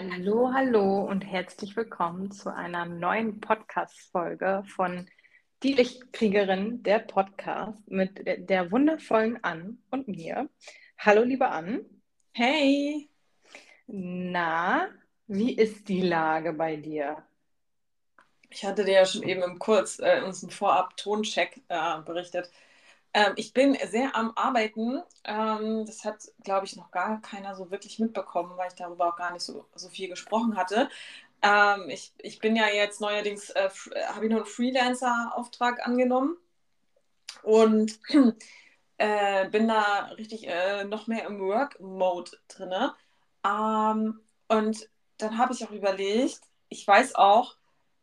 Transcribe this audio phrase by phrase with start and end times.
[0.00, 5.10] Hallo, hallo und herzlich willkommen zu einer neuen Podcast-Folge von
[5.64, 10.48] Die Lichtkriegerin, der Podcast mit der wundervollen Ann und mir.
[10.98, 11.84] Hallo, liebe Ann.
[12.32, 13.10] Hey.
[13.88, 14.88] Na,
[15.26, 17.24] wie ist die Lage bei dir?
[18.50, 22.52] Ich hatte dir ja schon eben im Kurz äh, uns einen Vorab-Toncheck äh, berichtet.
[23.18, 25.02] Ähm, ich bin sehr am Arbeiten.
[25.24, 29.16] Ähm, das hat, glaube ich, noch gar keiner so wirklich mitbekommen, weil ich darüber auch
[29.16, 30.88] gar nicht so, so viel gesprochen hatte.
[31.42, 33.70] Ähm, ich, ich bin ja jetzt neuerdings, äh,
[34.08, 36.36] habe ich noch einen Freelancer-Auftrag angenommen
[37.42, 37.98] und
[38.98, 42.90] äh, bin da richtig äh, noch mehr im Work-Mode drin.
[43.44, 44.88] Ähm, und
[45.18, 47.56] dann habe ich auch überlegt, ich weiß auch,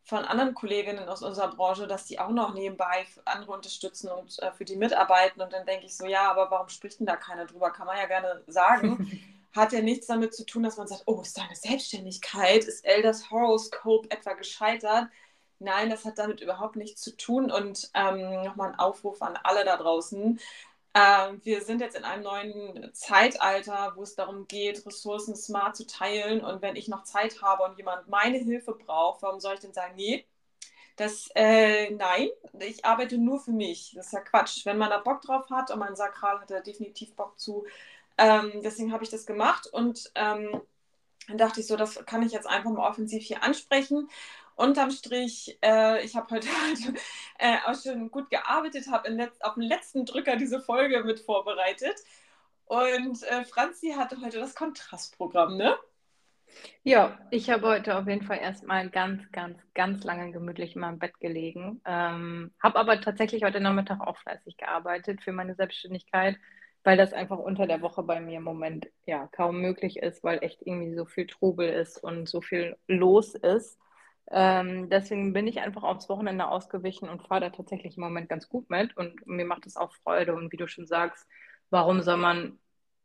[0.05, 4.52] von anderen Kolleginnen aus unserer Branche, dass die auch noch nebenbei andere unterstützen und äh,
[4.52, 5.41] für die mitarbeiten.
[5.41, 7.71] Und dann denke ich so, ja, aber warum spricht denn da keiner drüber?
[7.71, 9.21] Kann man ja gerne sagen.
[9.52, 13.32] Hat ja nichts damit zu tun, dass man sagt, oh, ist deine Selbstständigkeit, ist Elders
[13.32, 15.07] Horoscope etwa gescheitert?
[15.60, 17.49] Nein, das hat damit überhaupt nichts zu tun.
[17.49, 20.40] Und ähm, nochmal ein Aufruf an alle da draußen.
[20.96, 25.85] Ähm, wir sind jetzt in einem neuen Zeitalter, wo es darum geht, Ressourcen smart zu
[25.85, 26.41] teilen.
[26.43, 29.73] Und wenn ich noch Zeit habe und jemand meine Hilfe braucht, warum soll ich denn
[29.73, 30.26] sagen, nee,
[30.96, 32.29] das, äh, nein,
[32.60, 33.93] ich arbeite nur für mich.
[33.96, 34.66] Das ist ja Quatsch.
[34.66, 37.66] Wenn man da Bock drauf hat und mein Sakral hat da definitiv Bock zu,
[38.18, 40.62] ähm, deswegen habe ich das gemacht und ähm,
[41.27, 44.07] dann dachte ich so, das kann ich jetzt einfach mal offensiv hier ansprechen
[44.55, 47.01] unterm Strich, äh, ich habe heute halt,
[47.39, 51.95] äh, auch schon gut gearbeitet, habe auf dem letzten Drücker diese Folge mit vorbereitet.
[52.65, 55.76] Und äh, Franzi hatte heute das Kontrastprogramm, ne?
[56.83, 60.99] Ja, ich habe heute auf jeden Fall erstmal ganz, ganz, ganz lange gemütlich in meinem
[60.99, 61.81] Bett gelegen.
[61.85, 66.38] Ähm, habe aber tatsächlich heute Nachmittag auch fleißig gearbeitet für meine Selbstständigkeit,
[66.83, 70.44] weil das einfach unter der Woche bei mir im Moment ja kaum möglich ist, weil
[70.44, 73.77] echt irgendwie so viel Trubel ist und so viel los ist.
[74.31, 78.50] Ähm, deswegen bin ich einfach aufs Wochenende ausgewichen und fahre da tatsächlich im Moment ganz
[78.50, 80.34] gut mit und mir macht es auch Freude.
[80.36, 81.28] Und wie du schon sagst,
[81.69, 82.59] warum soll man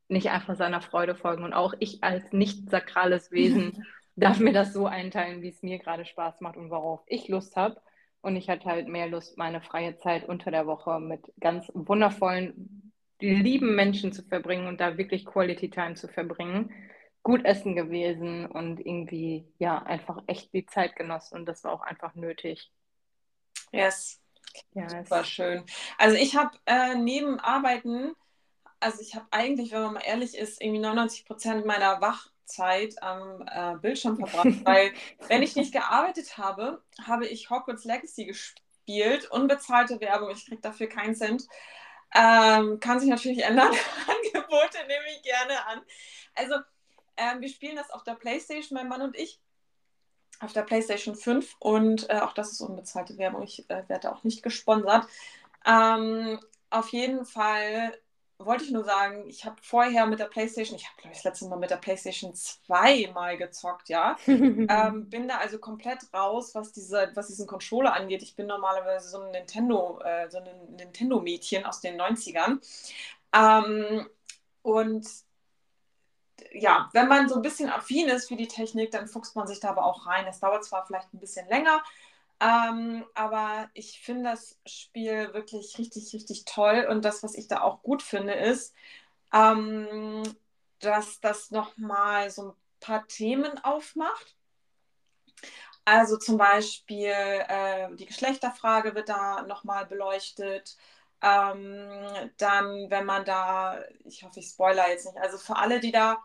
[0.08, 1.44] nicht einfach seiner Freude folgen?
[1.44, 3.84] Und auch ich als nicht sakrales Wesen
[4.16, 7.56] darf mir das so einteilen, wie es mir gerade Spaß macht und worauf ich Lust
[7.56, 7.80] habe.
[8.22, 12.92] Und ich hatte halt mehr Lust, meine freie Zeit unter der Woche mit ganz wundervollen,
[13.20, 16.70] lieben Menschen zu verbringen und da wirklich Quality Time zu verbringen
[17.22, 21.82] gut essen gewesen und irgendwie, ja, einfach echt die Zeit genossen und das war auch
[21.82, 22.72] einfach nötig.
[23.72, 24.20] Yes.
[24.72, 25.64] Ja, super schön.
[25.98, 28.14] Also ich habe äh, neben Arbeiten,
[28.80, 33.46] also ich habe eigentlich, wenn man mal ehrlich ist, irgendwie 99 Prozent meiner Wachzeit am
[33.46, 34.92] äh, Bildschirm verbracht, weil
[35.28, 40.88] wenn ich nicht gearbeitet habe, habe ich Hogwarts Legacy gespielt, unbezahlte Werbung, ich kriege dafür
[40.88, 41.46] keinen Cent.
[42.12, 43.68] Ähm, kann sich natürlich ändern.
[44.08, 45.80] Angebote nehme ich gerne an.
[46.34, 46.56] Also
[47.20, 49.40] ähm, wir spielen das auf der PlayStation, mein Mann und ich.
[50.40, 53.42] Auf der PlayStation 5 und äh, auch das ist unbezahlte Werbung.
[53.42, 55.06] Ich äh, werde auch nicht gesponsert.
[55.66, 57.92] Ähm, auf jeden Fall
[58.38, 61.24] wollte ich nur sagen, ich habe vorher mit der PlayStation, ich habe glaube ich das
[61.24, 64.16] letzte Mal mit der PlayStation 2 mal gezockt, ja.
[64.26, 68.22] ähm, bin da also komplett raus, was, diese, was diesen Controller angeht.
[68.22, 72.60] Ich bin normalerweise so ein Nintendo, äh, so ein Nintendo-Mädchen aus den 90ern.
[73.34, 74.08] Ähm,
[74.62, 75.06] und
[76.52, 79.60] ja, wenn man so ein bisschen affin ist für die Technik, dann fuchst man sich
[79.60, 80.26] da aber auch rein.
[80.26, 81.82] Es dauert zwar vielleicht ein bisschen länger,
[82.40, 86.86] ähm, aber ich finde das Spiel wirklich richtig, richtig toll.
[86.88, 88.74] Und das, was ich da auch gut finde, ist,
[89.32, 90.22] ähm,
[90.80, 94.36] dass das nochmal so ein paar Themen aufmacht.
[95.84, 100.76] Also zum Beispiel äh, die Geschlechterfrage wird da nochmal beleuchtet.
[101.22, 105.92] Ähm, dann, wenn man da, ich hoffe, ich spoiler jetzt nicht, also für alle, die
[105.92, 106.22] da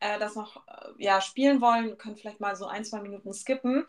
[0.00, 3.86] äh, das noch äh, ja, spielen wollen, können vielleicht mal so ein, zwei Minuten skippen.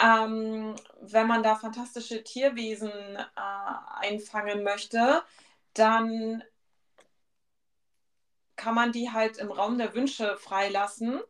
[0.00, 3.26] Ähm, wenn man da fantastische Tierwesen äh,
[4.00, 5.22] einfangen möchte,
[5.74, 6.44] dann
[8.56, 11.20] kann man die halt im Raum der Wünsche freilassen.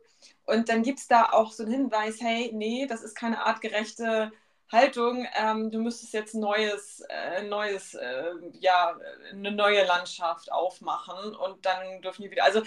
[0.46, 4.32] Und dann gibt es da auch so einen Hinweis, hey, nee, das ist keine artgerechte
[4.70, 8.98] Haltung, ähm, du müsstest jetzt neues, äh, neues, äh, ja,
[9.32, 12.44] eine neue Landschaft aufmachen und dann dürfen die wieder.
[12.44, 12.62] Also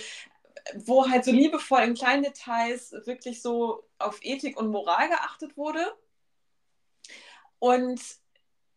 [0.76, 5.86] wo halt so liebevoll in kleinen Details wirklich so auf Ethik und Moral geachtet wurde.
[7.60, 8.02] Und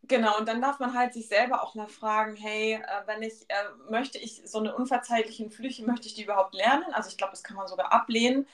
[0.02, 3.48] genau, und dann darf man halt sich selber auch mal fragen, hey, äh, wenn ich,
[3.48, 6.84] äh, möchte ich so eine unverzeihlichen Flüche, möchte ich die überhaupt lernen?
[6.92, 8.46] Also ich glaube, das kann man sogar ablehnen.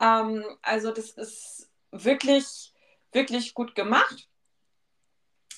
[0.00, 2.72] Ähm, also das ist wirklich,
[3.12, 4.28] wirklich gut gemacht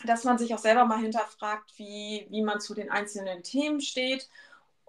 [0.04, 4.28] dass man sich auch selber mal hinterfragt, wie, wie man zu den einzelnen Themen steht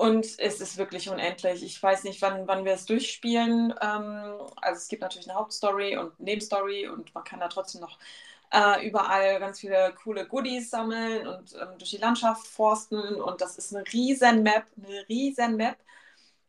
[0.01, 1.61] Und es ist wirklich unendlich.
[1.63, 3.71] Ich weiß nicht, wann, wann wir es durchspielen.
[3.81, 7.99] Ähm, also es gibt natürlich eine Hauptstory und Nebenstory und man kann da trotzdem noch
[8.51, 12.97] äh, überall ganz viele coole Goodies sammeln und ähm, durch die Landschaft forsten.
[13.21, 15.77] Und das ist eine riesen Map, eine riesen Map.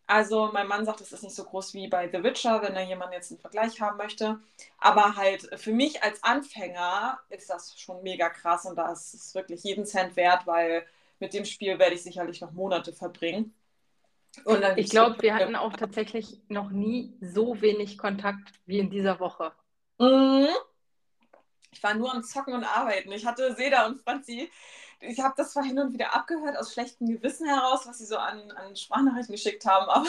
[0.07, 2.81] Also mein Mann sagt, es ist nicht so groß wie bei The Witcher, wenn da
[2.81, 4.39] jemand jetzt einen Vergleich haben möchte.
[4.79, 9.35] Aber halt für mich als Anfänger ist das schon mega krass und da ist es
[9.35, 10.87] wirklich jeden Cent wert, weil
[11.23, 13.55] mit dem Spiel werde ich sicherlich noch Monate verbringen.
[14.75, 19.53] ich glaube, wir hatten auch tatsächlich noch nie so wenig Kontakt wie in dieser Woche.
[19.99, 20.49] Mhm.
[21.71, 23.13] Ich war nur am Zocken und Arbeiten.
[23.13, 24.51] Ich hatte Seda und Franzi.
[24.99, 28.17] Ich habe das zwar hin und wieder abgehört aus schlechtem Gewissen heraus, was sie so
[28.17, 30.09] an, an Sprachnachrichten geschickt haben, aber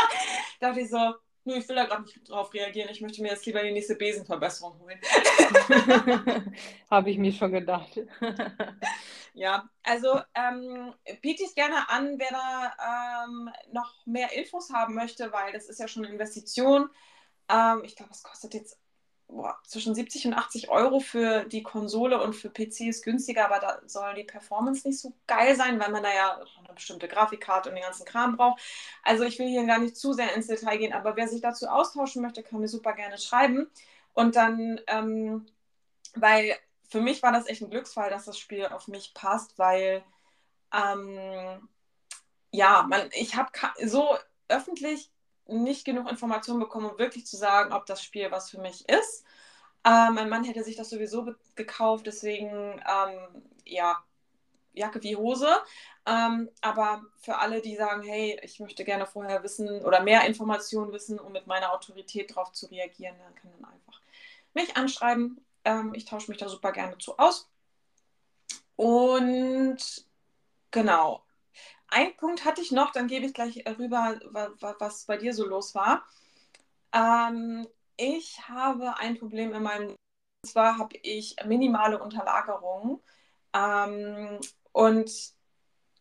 [0.60, 1.14] dachte ich so,
[1.44, 2.90] nur ich will da gerade nicht drauf reagieren.
[2.90, 5.00] Ich möchte mir jetzt lieber die nächste Besenverbesserung holen.
[6.90, 7.98] Habe ich mir schon gedacht.
[9.34, 15.32] ja, also ähm, biete ich gerne an, wer da ähm, noch mehr Infos haben möchte,
[15.32, 16.88] weil das ist ja schon eine Investition.
[17.48, 18.78] Ähm, ich glaube, es kostet jetzt
[19.32, 23.58] boah, zwischen 70 und 80 Euro für die Konsole und für PC ist günstiger, aber
[23.58, 27.70] da soll die Performance nicht so geil sein, weil man da ja eine bestimmte Grafikkarte
[27.70, 28.60] und den ganzen Kram braucht.
[29.02, 31.66] Also ich will hier gar nicht zu sehr ins Detail gehen, aber wer sich dazu
[31.66, 33.70] austauschen möchte, kann mir super gerne schreiben.
[34.14, 35.46] Und dann, ähm,
[36.14, 36.54] weil
[36.88, 40.04] für mich war das echt ein Glücksfall, dass das Spiel auf mich passt, weil
[40.74, 41.68] ähm,
[42.50, 43.50] ja, man, ich habe
[43.84, 44.16] so
[44.48, 45.10] öffentlich
[45.46, 49.24] nicht genug Informationen bekommen, um wirklich zu sagen, ob das Spiel was für mich ist.
[49.84, 54.02] Äh, mein Mann hätte sich das sowieso gekauft, deswegen ähm, ja,
[54.72, 55.48] Jacke wie Hose.
[56.06, 60.92] Ähm, aber für alle, die sagen, hey, ich möchte gerne vorher wissen oder mehr Informationen
[60.92, 64.00] wissen, um mit meiner Autorität darauf zu reagieren, dann kann man einfach
[64.54, 65.44] mich anschreiben.
[65.64, 67.48] Ähm, ich tausche mich da super gerne zu aus.
[68.76, 69.78] Und
[70.70, 71.22] genau,
[71.92, 74.18] ein Punkt hatte ich noch, dann gebe ich gleich rüber,
[74.78, 76.04] was bei dir so los war.
[76.92, 77.66] Ähm,
[77.96, 83.02] ich habe ein Problem in meinem, und zwar habe ich minimale Unterlagerung.
[83.54, 84.40] Ähm,
[84.72, 85.10] und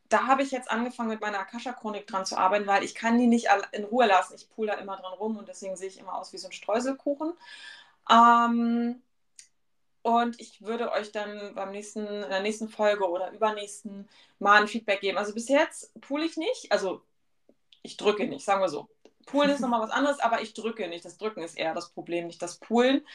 [0.09, 3.27] da habe ich jetzt angefangen, mit meiner Akasha-Chronik dran zu arbeiten, weil ich kann die
[3.27, 4.35] nicht in Ruhe lassen.
[4.35, 6.53] Ich pule da immer dran rum und deswegen sehe ich immer aus wie so ein
[6.53, 7.33] Streuselkuchen.
[8.09, 9.01] Ähm,
[10.03, 14.09] und ich würde euch dann beim nächsten, in der nächsten Folge oder übernächsten
[14.39, 15.17] mal ein Feedback geben.
[15.17, 17.01] Also bis jetzt pool ich nicht, also
[17.83, 18.87] ich drücke nicht, sagen wir so.
[19.25, 21.05] Poolen ist nochmal was anderes, aber ich drücke nicht.
[21.05, 23.05] Das Drücken ist eher das Problem, nicht das Poolen.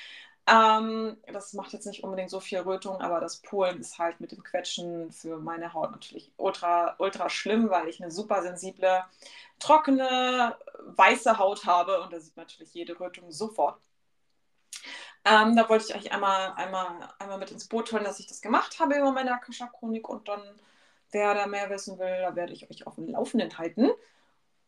[0.49, 4.31] Ähm, das macht jetzt nicht unbedingt so viel Rötung, aber das Poolen ist halt mit
[4.33, 9.05] dem Quetschen für meine Haut natürlich ultra, ultra schlimm, weil ich eine super sensible,
[9.59, 10.57] trockene,
[10.87, 13.81] weiße Haut habe und da sieht man natürlich jede Rötung sofort.
[15.25, 18.41] Ähm, da wollte ich euch einmal, einmal, einmal mit ins Boot holen, dass ich das
[18.41, 20.41] gemacht habe über meine Akasha-Chronik und dann,
[21.11, 23.91] wer da mehr wissen will, da werde ich euch auf dem Laufenden halten.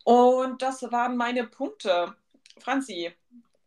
[0.04, 2.16] Und das waren meine Punkte.
[2.58, 3.14] Franzi,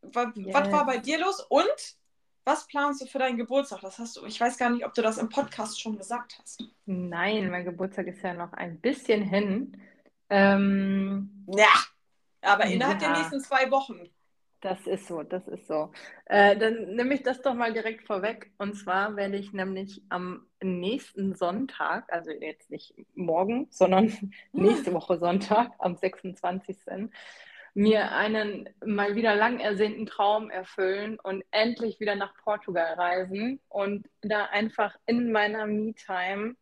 [0.01, 0.53] was, yes.
[0.53, 1.95] was war bei dir los und
[2.43, 3.81] was planst du für deinen Geburtstag?
[3.81, 6.63] Das hast du, ich weiß gar nicht, ob du das im Podcast schon gesagt hast.
[6.85, 9.79] Nein, mein Geburtstag ist ja noch ein bisschen hin.
[10.29, 11.71] Ähm, ja,
[12.41, 13.09] aber innerhalb ja.
[13.09, 14.09] der nächsten zwei Wochen.
[14.61, 15.91] Das ist so, das ist so.
[16.25, 18.51] Äh, dann nehme ich das doch mal direkt vorweg.
[18.59, 24.15] Und zwar werde ich nämlich am nächsten Sonntag, also jetzt nicht morgen, sondern
[24.51, 26.77] nächste Woche Sonntag, am 26.
[27.73, 34.07] mir einen mal wieder lang ersehnten Traum erfüllen und endlich wieder nach Portugal reisen und
[34.21, 36.55] da einfach in meiner Me-Time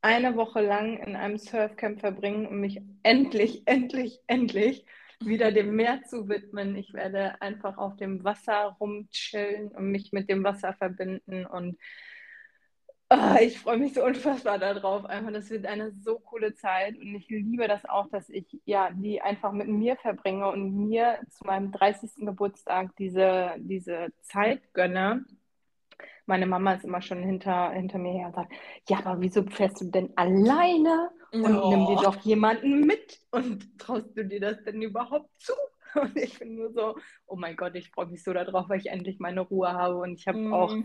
[0.00, 4.86] eine Woche lang in einem Surfcamp verbringen und mich endlich, endlich, endlich
[5.20, 6.76] wieder dem Meer zu widmen.
[6.76, 11.78] Ich werde einfach auf dem Wasser rumchillen und mich mit dem Wasser verbinden und
[13.10, 15.04] oh, ich freue mich so unfassbar darauf.
[15.04, 18.90] Einfach, das wird eine so coole Zeit und ich liebe das auch, dass ich ja
[18.92, 22.26] die einfach mit mir verbringe und mir zu meinem 30.
[22.26, 25.24] Geburtstag diese, diese Zeit gönne
[26.26, 28.52] meine Mama ist immer schon hinter, hinter mir her und sagt,
[28.88, 31.10] ja, aber wieso fährst du denn alleine
[31.44, 31.70] und oh.
[31.70, 35.52] nimm dir doch jemanden mit und traust du dir das denn überhaupt zu?
[35.94, 38.90] Und ich bin nur so, oh mein Gott, ich freue mich so darauf, weil ich
[38.90, 40.52] endlich meine Ruhe habe und ich habe mm.
[40.52, 40.76] auch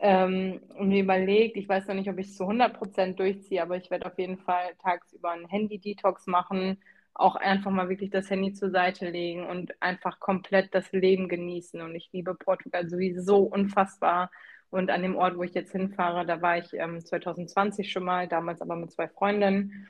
[0.00, 3.90] ähm, mir überlegt, ich weiß noch nicht, ob ich es zu 100% durchziehe, aber ich
[3.90, 6.78] werde auf jeden Fall tagsüber einen Handy-Detox machen,
[7.14, 11.80] auch einfach mal wirklich das Handy zur Seite legen und einfach komplett das Leben genießen.
[11.82, 14.30] Und ich liebe Portugal sowieso unfassbar.
[14.70, 18.28] Und an dem Ort, wo ich jetzt hinfahre, da war ich ähm, 2020 schon mal,
[18.28, 19.88] damals aber mit zwei Freundinnen.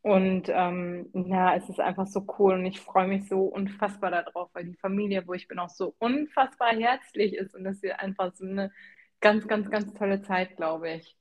[0.00, 4.48] Und ähm, ja, es ist einfach so cool und ich freue mich so unfassbar darauf,
[4.52, 8.32] weil die Familie, wo ich bin, auch so unfassbar herzlich ist und das wird einfach
[8.34, 8.72] so eine
[9.20, 11.16] ganz, ganz, ganz tolle Zeit, glaube ich.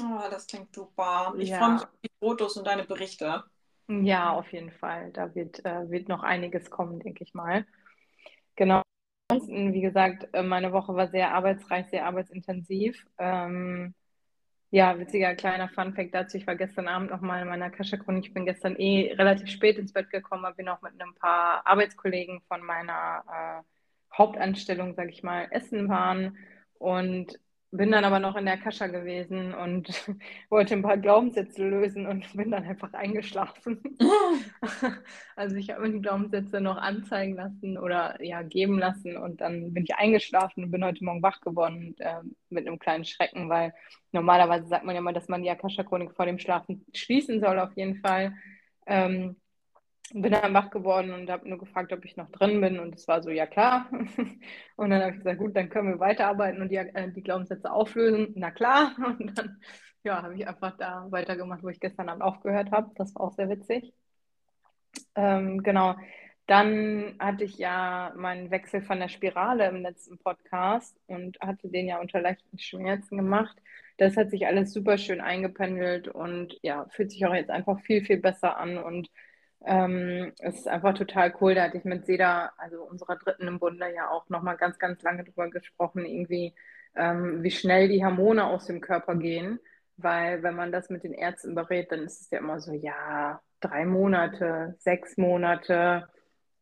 [0.00, 1.34] Oh, das klingt super.
[1.38, 1.58] Ich ja.
[1.58, 3.44] freue mich auf die Fotos und deine Berichte.
[3.88, 5.12] Ja, auf jeden Fall.
[5.12, 7.66] Da wird, äh, wird noch einiges kommen, denke ich mal.
[8.56, 8.82] Genau.
[9.28, 13.06] Ansonsten, wie gesagt, äh, meine Woche war sehr arbeitsreich, sehr arbeitsintensiv.
[13.18, 13.94] Ähm,
[14.70, 16.36] ja, witziger kleiner Funfact dazu.
[16.36, 18.26] Ich war gestern Abend noch mal in meiner Kascha-Chronik.
[18.26, 22.40] Ich bin gestern eh relativ spät ins Bett gekommen, bin auch mit ein paar Arbeitskollegen
[22.48, 26.36] von meiner äh, Hauptanstellung, sage ich mal, essen waren.
[26.78, 27.38] Und
[27.76, 29.88] bin dann aber noch in der Kascha gewesen und
[30.48, 33.82] wollte ein paar Glaubenssätze lösen und bin dann einfach eingeschlafen.
[35.36, 39.74] also ich habe mir die Glaubenssätze noch anzeigen lassen oder ja geben lassen und dann
[39.74, 43.74] bin ich eingeschlafen und bin heute Morgen wach geworden äh, mit einem kleinen Schrecken, weil
[44.12, 47.76] normalerweise sagt man ja mal, dass man die Akasha-Chronik vor dem Schlafen schließen soll auf
[47.76, 48.34] jeden Fall.
[48.86, 49.36] Ähm,
[50.12, 52.78] bin dann wach geworden und habe nur gefragt, ob ich noch drin bin.
[52.78, 53.88] Und es war so, ja klar.
[54.76, 57.70] Und dann habe ich gesagt, gut, dann können wir weiterarbeiten und die, äh, die Glaubenssätze
[57.70, 58.32] auflösen.
[58.36, 58.94] Na klar.
[59.18, 59.60] Und dann
[60.02, 62.90] ja, habe ich einfach da weitergemacht, wo ich gestern Abend aufgehört habe.
[62.96, 63.94] Das war auch sehr witzig.
[65.14, 65.96] Ähm, genau.
[66.46, 71.86] Dann hatte ich ja meinen Wechsel von der Spirale im letzten Podcast und hatte den
[71.86, 73.56] ja unter leichten Schmerzen gemacht.
[73.96, 78.04] Das hat sich alles super schön eingependelt und ja, fühlt sich auch jetzt einfach viel,
[78.04, 79.08] viel besser an und
[79.66, 81.54] ähm, es ist einfach total cool.
[81.54, 85.02] Da hatte ich mit Seda, also unserer Dritten im Bunde, ja auch nochmal ganz, ganz
[85.02, 86.54] lange drüber gesprochen, irgendwie,
[86.94, 89.58] ähm, wie schnell die Hormone aus dem Körper gehen.
[89.96, 93.40] Weil wenn man das mit den Ärzten berät, dann ist es ja immer so, ja,
[93.60, 96.08] drei Monate, sechs Monate,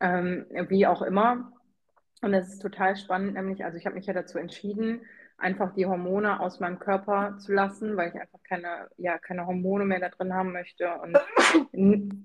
[0.01, 1.53] ähm, wie auch immer.
[2.21, 5.03] Und das ist total spannend, nämlich, also ich habe mich ja dazu entschieden,
[5.43, 9.85] einfach die Hormone aus meinem Körper zu lassen, weil ich einfach keine, ja, keine Hormone
[9.85, 11.19] mehr da drin haben möchte und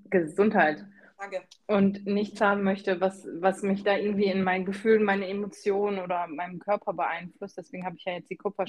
[0.09, 0.85] Gesundheit.
[1.17, 1.41] Danke.
[1.65, 6.27] Und nichts haben möchte, was, was mich da irgendwie in meinen Gefühlen, meine Emotionen oder
[6.27, 7.57] meinem Körper beeinflusst.
[7.57, 8.65] Deswegen habe ich ja jetzt die Kupfer.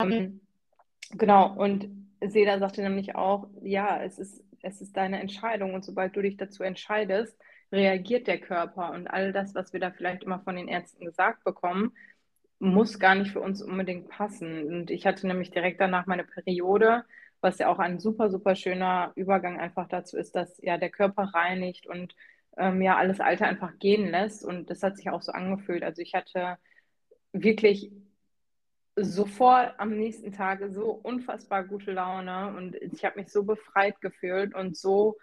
[0.00, 0.40] Mhm.
[1.10, 1.88] Genau, und
[2.20, 6.36] Seda sagte nämlich auch, ja, es ist, es ist deine Entscheidung und sobald du dich
[6.36, 7.36] dazu entscheidest,
[7.72, 11.42] reagiert der Körper und all das, was wir da vielleicht immer von den Ärzten gesagt
[11.42, 11.92] bekommen,
[12.62, 14.68] muss gar nicht für uns unbedingt passen.
[14.68, 17.04] Und ich hatte nämlich direkt danach meine Periode,
[17.40, 21.24] was ja auch ein super, super schöner Übergang einfach dazu ist, dass ja der Körper
[21.34, 22.14] reinigt und
[22.56, 24.44] ähm, ja alles Alte einfach gehen lässt.
[24.44, 25.82] Und das hat sich auch so angefühlt.
[25.82, 26.56] Also ich hatte
[27.32, 27.90] wirklich
[28.94, 34.54] sofort am nächsten Tag so unfassbar gute Laune und ich habe mich so befreit gefühlt
[34.54, 35.18] und so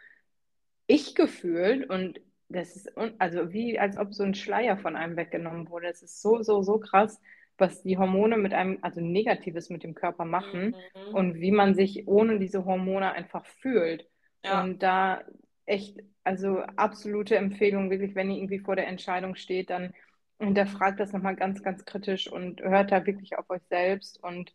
[0.88, 2.20] ich gefühlt und
[2.50, 5.88] das ist also wie als ob so ein Schleier von einem weggenommen wurde.
[5.88, 7.22] Es ist so, so, so krass,
[7.58, 11.16] was die Hormone mit einem, also Negatives mit dem Körper machen mhm.
[11.16, 14.08] und wie man sich ohne diese Hormone einfach fühlt.
[14.44, 14.64] Ja.
[14.64, 15.22] Und da
[15.66, 19.94] echt, also absolute Empfehlung, wirklich, wenn ihr irgendwie vor der Entscheidung steht, dann
[20.40, 24.54] hinterfragt das nochmal ganz, ganz kritisch und hört da wirklich auf euch selbst und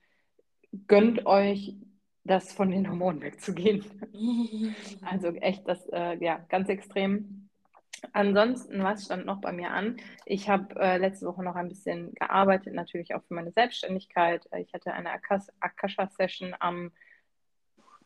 [0.89, 1.77] gönnt euch
[2.25, 3.85] das von den Hormonen wegzugehen.
[5.03, 7.51] also echt das, äh, ja, ganz extrem.
[8.13, 9.97] Ansonsten, was stand noch bei mir an?
[10.27, 14.47] Ich habe äh, letzte Woche noch ein bisschen gearbeitet, natürlich auch für meine Selbstständigkeit.
[14.51, 15.11] Äh, ich hatte eine
[15.61, 16.93] Akasha-Session am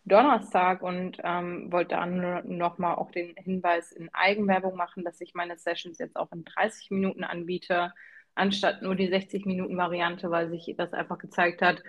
[0.04, 5.58] Donnerstag und ähm, wollte dann nochmal auch den Hinweis in Eigenwerbung machen, dass ich meine
[5.58, 7.92] Sessions jetzt auch in 30 Minuten anbiete,
[8.34, 11.82] anstatt nur die 60 Minuten Variante, weil sich das einfach gezeigt hat,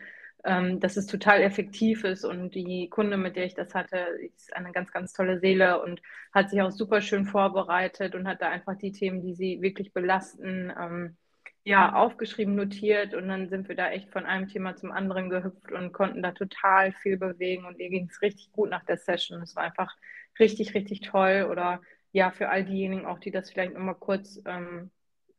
[0.45, 3.97] ähm, dass es total effektiv ist und die Kunde, mit der ich das hatte,
[4.35, 6.01] ist eine ganz, ganz tolle Seele und
[6.33, 9.93] hat sich auch super schön vorbereitet und hat da einfach die Themen, die sie wirklich
[9.93, 11.17] belasten, ähm,
[11.63, 15.71] ja, aufgeschrieben, notiert und dann sind wir da echt von einem Thema zum anderen gehüpft
[15.71, 19.41] und konnten da total viel bewegen und ihr ging es richtig gut nach der Session.
[19.41, 19.93] Es war einfach
[20.39, 21.81] richtig, richtig toll oder
[22.11, 24.89] ja, für all diejenigen auch, die das vielleicht nochmal kurz ähm,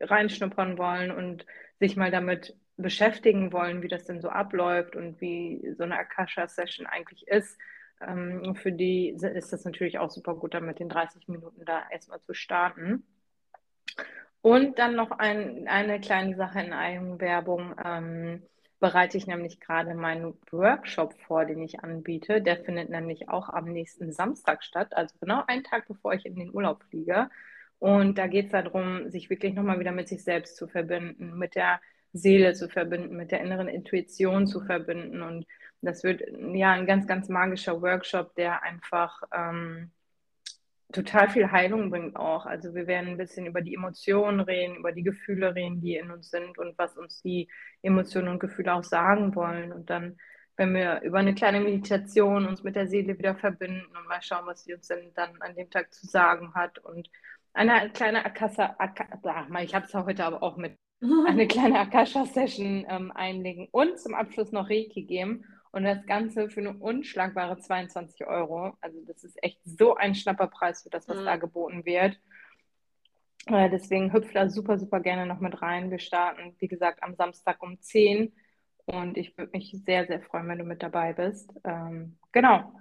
[0.01, 1.47] reinschnuppern wollen und
[1.79, 6.87] sich mal damit beschäftigen wollen, wie das denn so abläuft und wie so eine Akasha-Session
[6.87, 7.59] eigentlich ist,
[8.01, 11.83] ähm, für die ist das natürlich auch super gut, dann mit den 30 Minuten da
[11.91, 13.05] erstmal zu starten.
[14.43, 17.75] Und dann noch ein, eine kleine Sache in Eigenwerbung.
[17.85, 18.43] Ähm,
[18.79, 22.41] bereite ich nämlich gerade meinen Workshop vor, den ich anbiete.
[22.41, 26.37] Der findet nämlich auch am nächsten Samstag statt, also genau einen Tag bevor ich in
[26.37, 27.29] den Urlaub fliege.
[27.79, 31.55] Und da geht es darum, sich wirklich nochmal wieder mit sich selbst zu verbinden, mit
[31.55, 31.81] der
[32.13, 35.23] Seele zu verbinden, mit der inneren Intuition zu verbinden.
[35.23, 35.47] Und
[35.81, 36.23] das wird
[36.55, 39.91] ja ein ganz, ganz magischer Workshop, der einfach ähm,
[40.93, 42.47] total viel Heilung bringt auch.
[42.47, 46.11] Also wir werden ein bisschen über die Emotionen reden, über die Gefühle reden, die in
[46.11, 47.49] uns sind und was uns die
[47.83, 49.73] Emotionen und Gefühle auch sagen wollen.
[49.73, 50.19] Und dann,
[50.57, 54.47] wenn wir über eine kleine Meditation uns mit der Seele wieder verbinden und mal schauen,
[54.47, 57.09] was sie uns denn dann an dem Tag zu sagen hat und
[57.53, 59.01] eine kleine Akassa, Ak
[59.63, 64.53] ich habe es heute aber auch mit eine kleine Akasha-Session ähm, einlegen und zum Abschluss
[64.53, 65.45] noch Reiki geben.
[65.73, 68.77] Und das Ganze für eine unschlagbare 22 Euro.
[68.81, 71.25] Also das ist echt so ein schnapper Preis für das, was mhm.
[71.25, 72.19] da geboten wird.
[73.47, 75.91] Äh, deswegen hüpft da super, super gerne noch mit rein.
[75.91, 78.33] Wir starten, wie gesagt, am Samstag um 10
[78.87, 81.53] und ich würde mich sehr, sehr freuen, wenn du mit dabei bist.
[81.65, 82.73] Ähm, genau.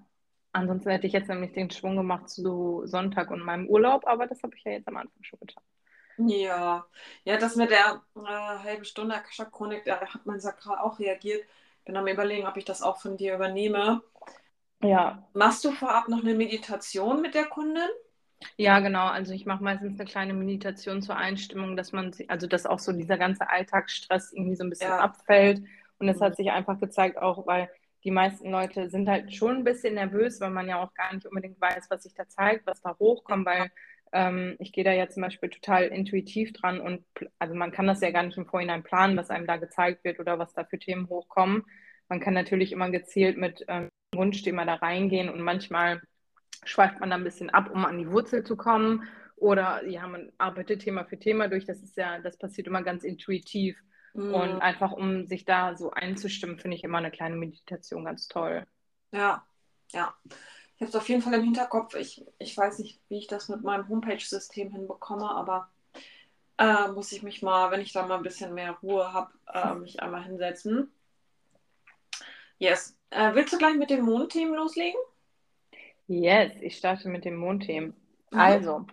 [0.51, 4.41] Ansonsten hätte ich jetzt nämlich den Schwung gemacht zu Sonntag und meinem Urlaub, aber das
[4.41, 5.63] habe ich ja jetzt am Anfang schon getan.
[6.27, 6.85] Ja,
[7.23, 11.45] ja, das mit der äh, halben Stunde Akasha-Chronik, da hat mein Sakral auch reagiert.
[11.79, 14.01] Ich bin am überlegen, ob ich das auch von dir übernehme.
[14.81, 15.27] Ja.
[15.33, 17.89] Machst du vorab noch eine Meditation mit der Kundin?
[18.57, 19.07] Ja, genau.
[19.07, 22.91] Also ich mache meistens eine kleine Meditation zur Einstimmung, dass man, also dass auch so
[22.91, 24.99] dieser ganze Alltagsstress irgendwie so ein bisschen ja.
[24.99, 25.63] abfällt.
[25.99, 26.35] Und das hat mhm.
[26.35, 27.69] sich einfach gezeigt, auch weil
[28.03, 31.25] die meisten Leute sind halt schon ein bisschen nervös, weil man ja auch gar nicht
[31.25, 33.71] unbedingt weiß, was sich da zeigt, was da hochkommt, weil
[34.13, 37.03] ähm, ich gehe da ja zum Beispiel total intuitiv dran und
[37.39, 40.19] also man kann das ja gar nicht im Vorhinein planen, was einem da gezeigt wird
[40.19, 41.65] oder was da für Themen hochkommen.
[42.07, 46.01] Man kann natürlich immer gezielt mit ähm, Wunschthema da reingehen und manchmal
[46.63, 49.07] schweift man da ein bisschen ab, um an die Wurzel zu kommen.
[49.35, 51.65] Oder ja, man arbeitet Thema für Thema durch.
[51.65, 53.81] Das ist ja, das passiert immer ganz intuitiv.
[54.13, 54.33] Mhm.
[54.33, 58.65] Und einfach, um sich da so einzustimmen, finde ich immer eine kleine Meditation ganz toll.
[59.11, 59.45] Ja,
[59.91, 60.13] ja.
[60.79, 61.93] Ich habe es auf jeden Fall im Hinterkopf.
[61.95, 65.67] Ich, ich weiß nicht, wie ich das mit meinem Homepage-System hinbekomme, aber
[66.57, 69.75] äh, muss ich mich mal, wenn ich da mal ein bisschen mehr Ruhe habe, äh,
[69.75, 70.89] mich einmal hinsetzen.
[72.59, 72.98] Yes.
[73.09, 75.00] Äh, willst du gleich mit dem Mondthemen loslegen?
[76.07, 77.93] Yes, ich starte mit dem Mondthemen.
[78.31, 78.39] Mhm.
[78.39, 78.86] Also,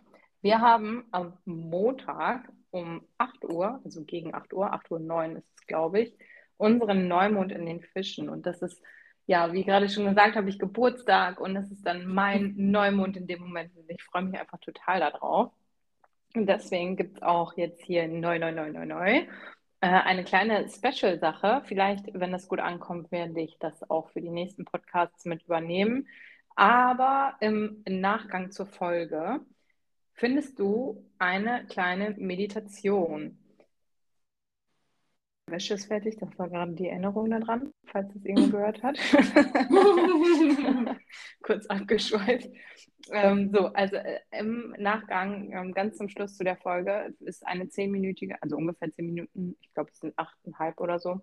[0.42, 5.46] wir haben am Montag um 8 Uhr, also gegen 8 Uhr, 8 Uhr 9 ist
[5.54, 6.18] es, glaube ich,
[6.56, 8.28] unseren Neumond in den Fischen.
[8.28, 8.82] Und das ist,
[9.26, 13.26] ja, wie gerade schon gesagt, habe ich Geburtstag und das ist dann mein Neumond in
[13.26, 13.72] dem Moment.
[13.88, 15.52] Ich freue mich einfach total darauf.
[16.34, 19.26] Und deswegen gibt es auch jetzt hier neu, neu, neu, neu, neu.
[19.80, 21.62] Äh, eine kleine Special-Sache.
[21.66, 26.08] Vielleicht, wenn das gut ankommt, werde ich das auch für die nächsten Podcasts mit übernehmen.
[26.54, 29.40] Aber im Nachgang zur Folge
[30.14, 33.38] findest du eine kleine Meditation.
[35.48, 38.98] Wäsche ist fertig, das war gerade die Erinnerung daran, falls es irgendwo gehört hat.
[41.42, 42.50] Kurz abgeschweift.
[43.12, 47.68] Ähm, so, also äh, im Nachgang, ähm, ganz zum Schluss zu der Folge, ist eine
[47.68, 51.20] zehnminütige, also ungefähr zehn Minuten, ich glaube, es sind achteinhalb oder so,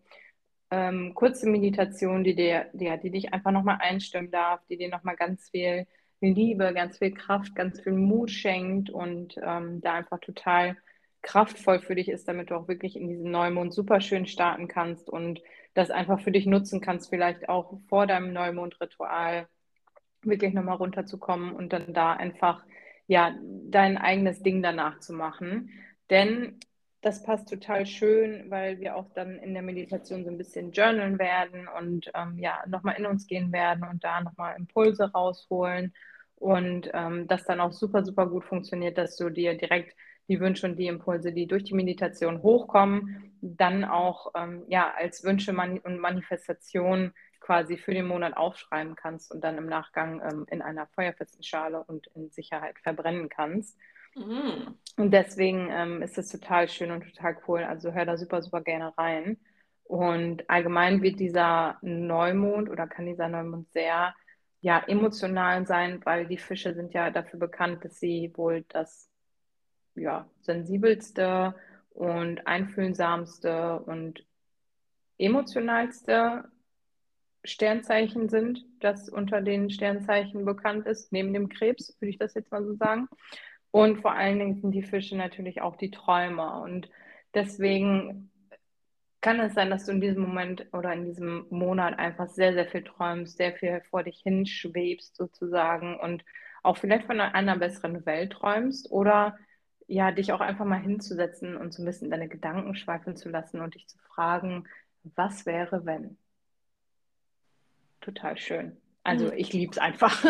[0.72, 5.18] ähm, kurze Meditation, die, dir, die, die dich einfach nochmal einstimmen darf, die dir nochmal
[5.18, 5.86] ganz viel
[6.22, 10.78] Liebe, ganz viel Kraft, ganz viel Mut schenkt und ähm, da einfach total
[11.24, 15.10] kraftvoll für dich ist, damit du auch wirklich in diesen Neumond super schön starten kannst
[15.10, 15.42] und
[15.74, 19.48] das einfach für dich nutzen kannst, vielleicht auch vor deinem Neumondritual
[20.22, 22.64] wirklich nochmal runterzukommen und dann da einfach
[23.08, 25.72] ja dein eigenes Ding danach zu machen.
[26.10, 26.60] Denn
[27.02, 31.20] das passt total schön, weil wir auch dann in der Meditation so ein bisschen journalen
[31.20, 35.94] werden und ähm, ja, nochmal in uns gehen werden und da nochmal Impulse rausholen.
[36.36, 39.96] Und ähm, das dann auch super, super gut funktioniert, dass du dir direkt
[40.28, 45.24] die Wünsche und die Impulse, die durch die Meditation hochkommen, dann auch ähm, ja, als
[45.24, 50.62] Wünsche und Manifestation quasi für den Monat aufschreiben kannst und dann im Nachgang ähm, in
[50.62, 53.78] einer feuerfesten Schale und in Sicherheit verbrennen kannst.
[54.16, 54.76] Mhm.
[54.98, 57.64] Und deswegen ähm, ist es total schön und total cool.
[57.64, 59.38] Also hör da super, super gerne rein.
[59.84, 64.16] Und allgemein wird dieser Neumond oder kann dieser Neumond sehr
[64.62, 69.10] ja, emotional sein, weil die Fische sind ja dafür bekannt, dass sie wohl das
[69.96, 71.56] ja, sensibelste
[71.92, 74.26] und einfühlsamste und
[75.18, 76.46] emotionalste
[77.46, 82.52] Sternzeichen sind, das unter den Sternzeichen bekannt ist, neben dem Krebs, würde ich das jetzt
[82.52, 83.08] mal so sagen.
[83.72, 86.62] Und vor allen Dingen sind die Fische natürlich auch die Träumer.
[86.62, 86.90] Und
[87.34, 88.30] deswegen
[89.20, 92.68] kann es sein, dass du in diesem Moment oder in diesem Monat einfach sehr, sehr
[92.68, 96.24] viel träumst, sehr viel vor dich hinschwebst sozusagen und
[96.62, 99.38] auch vielleicht von einer besseren Welt träumst oder
[99.88, 103.62] ja, dich auch einfach mal hinzusetzen und so ein bisschen deine Gedanken schweifen zu lassen
[103.62, 104.66] und dich zu fragen,
[105.16, 106.18] was wäre, wenn?
[108.02, 108.78] Total schön.
[109.04, 109.34] Also mhm.
[109.36, 110.24] ich liebe es einfach.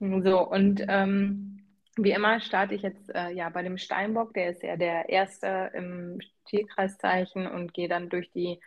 [0.00, 1.60] so, und ähm,
[1.96, 5.70] wie immer starte ich jetzt äh, ja bei dem Steinbock, der ist ja der erste
[5.74, 8.60] im Tierkreiszeichen und gehe dann durch die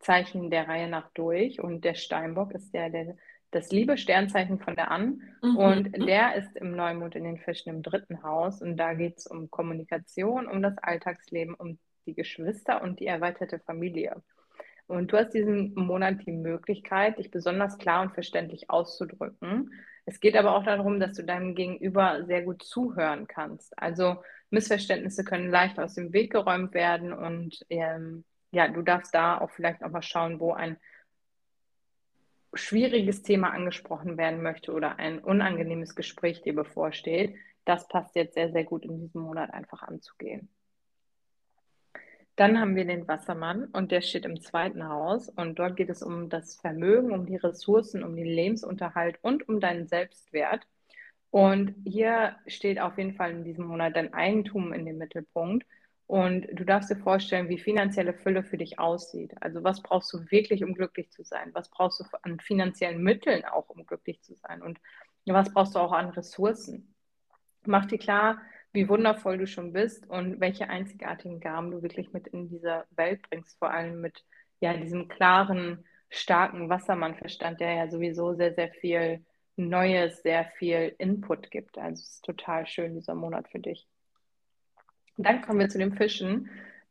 [0.00, 1.60] Zeichen der Reihe nach durch.
[1.60, 3.16] Und der Steinbock ist ja der,
[3.50, 5.22] das liebe Sternzeichen von der An.
[5.42, 5.56] Mhm.
[5.56, 8.60] Und der ist im Neumond in den Fischen im dritten Haus.
[8.60, 13.58] Und da geht es um Kommunikation, um das Alltagsleben, um die Geschwister und die erweiterte
[13.58, 14.22] Familie.
[14.86, 19.70] Und du hast diesen Monat die Möglichkeit, dich besonders klar und verständlich auszudrücken.
[20.06, 23.78] Es geht aber auch darum, dass du deinem Gegenüber sehr gut zuhören kannst.
[23.78, 29.38] Also Missverständnisse können leicht aus dem Weg geräumt werden und ähm, ja, du darfst da
[29.38, 30.78] auch vielleicht auch mal schauen, wo ein
[32.54, 37.34] schwieriges Thema angesprochen werden möchte oder ein unangenehmes Gespräch dir bevorsteht,
[37.64, 40.48] das passt jetzt sehr, sehr gut in diesem Monat einfach anzugehen.
[42.36, 46.04] Dann haben wir den Wassermann und der steht im zweiten Haus und dort geht es
[46.04, 50.64] um das Vermögen, um die Ressourcen, um den Lebensunterhalt und um deinen Selbstwert.
[51.30, 55.66] Und hier steht auf jeden Fall in diesem Monat dein Eigentum in dem Mittelpunkt.
[56.08, 59.34] Und du darfst dir vorstellen, wie finanzielle Fülle für dich aussieht.
[59.42, 61.50] Also was brauchst du wirklich, um glücklich zu sein?
[61.52, 64.62] Was brauchst du an finanziellen Mitteln auch, um glücklich zu sein?
[64.62, 64.80] Und
[65.26, 66.94] was brauchst du auch an Ressourcen?
[67.66, 68.40] Mach dir klar,
[68.72, 73.20] wie wundervoll du schon bist und welche einzigartigen Gaben du wirklich mit in diese Welt
[73.28, 74.24] bringst, vor allem mit
[74.60, 81.50] ja, diesem klaren, starken Wassermannverstand, der ja sowieso sehr, sehr viel Neues, sehr viel Input
[81.50, 81.76] gibt.
[81.76, 83.86] Also es ist total schön, dieser Monat für dich.
[85.18, 86.48] Dann kommen wir zu den Fischen.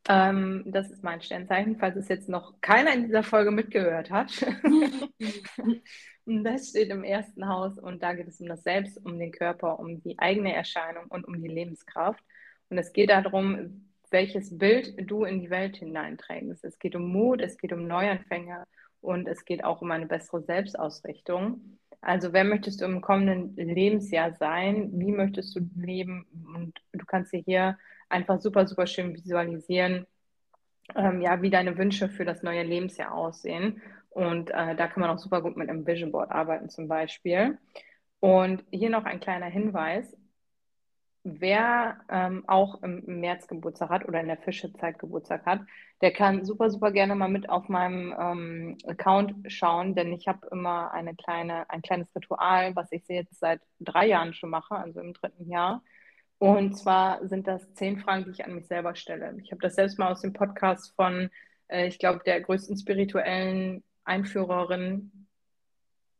[0.09, 4.31] Ähm, das ist mein Sternzeichen, falls es jetzt noch keiner in dieser Folge mitgehört hat.
[6.25, 9.79] das steht im ersten Haus und da geht es um das Selbst, um den Körper,
[9.79, 12.23] um die eigene Erscheinung und um die Lebenskraft.
[12.69, 16.63] Und es geht darum, welches Bild du in die Welt hineinträgst.
[16.63, 18.65] Es geht um Mut, es geht um Neuanfänge
[19.01, 21.79] und es geht auch um eine bessere Selbstausrichtung.
[21.99, 24.91] Also wer möchtest du im kommenden Lebensjahr sein?
[24.93, 26.25] Wie möchtest du leben?
[26.55, 27.77] Und du kannst dir hier
[28.09, 30.07] einfach super, super schön visualisieren,
[30.95, 33.81] ähm, ja, wie deine Wünsche für das neue Lebensjahr aussehen.
[34.09, 37.57] Und äh, da kann man auch super gut mit einem Vision Board arbeiten zum Beispiel.
[38.19, 40.17] Und hier noch ein kleiner Hinweis.
[41.23, 45.59] Wer ähm, auch im März Geburtstag hat oder in der Fischezeit Geburtstag hat,
[46.01, 50.47] der kann super, super gerne mal mit auf meinem ähm, Account schauen, denn ich habe
[50.51, 55.01] immer eine kleine, ein kleines Ritual, was ich jetzt seit drei Jahren schon mache, also
[55.01, 55.83] im dritten Jahr.
[56.39, 59.35] Und zwar sind das zehn Fragen, die ich an mich selber stelle.
[59.41, 61.29] Ich habe das selbst mal aus dem Podcast von,
[61.67, 65.27] äh, ich glaube, der größten spirituellen Einführerin,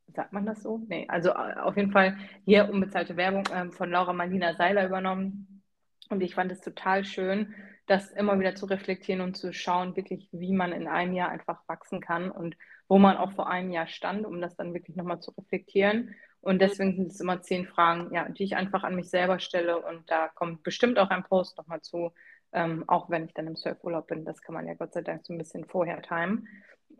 [0.08, 0.82] sagt man das so?
[0.88, 5.63] Nee, also äh, auf jeden Fall hier unbezahlte Werbung ähm, von Laura Marlina Seiler übernommen.
[6.10, 7.53] Und ich fand es total schön,
[7.86, 11.62] das immer wieder zu reflektieren und zu schauen, wirklich, wie man in einem Jahr einfach
[11.67, 15.19] wachsen kann und wo man auch vor einem Jahr stand, um das dann wirklich nochmal
[15.19, 16.15] zu reflektieren.
[16.41, 19.80] Und deswegen sind es immer zehn Fragen, ja, die ich einfach an mich selber stelle.
[19.80, 22.13] Und da kommt bestimmt auch ein Post nochmal zu,
[22.54, 24.26] ähm, auch wenn ich dann im Surfurlaub bin.
[24.26, 26.47] Das kann man ja Gott sei Dank so ein bisschen vorher timen.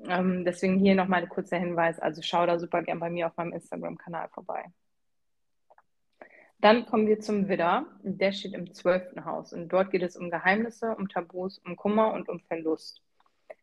[0.08, 2.00] Ähm, deswegen hier nochmal ein kurzer Hinweis.
[2.00, 4.66] Also schau da super gern bei mir auf meinem Instagram-Kanal vorbei.
[6.60, 7.86] Dann kommen wir zum Widder.
[8.02, 12.14] Der steht im zwölften Haus und dort geht es um Geheimnisse, um Tabus, um Kummer
[12.14, 13.02] und um Verlust.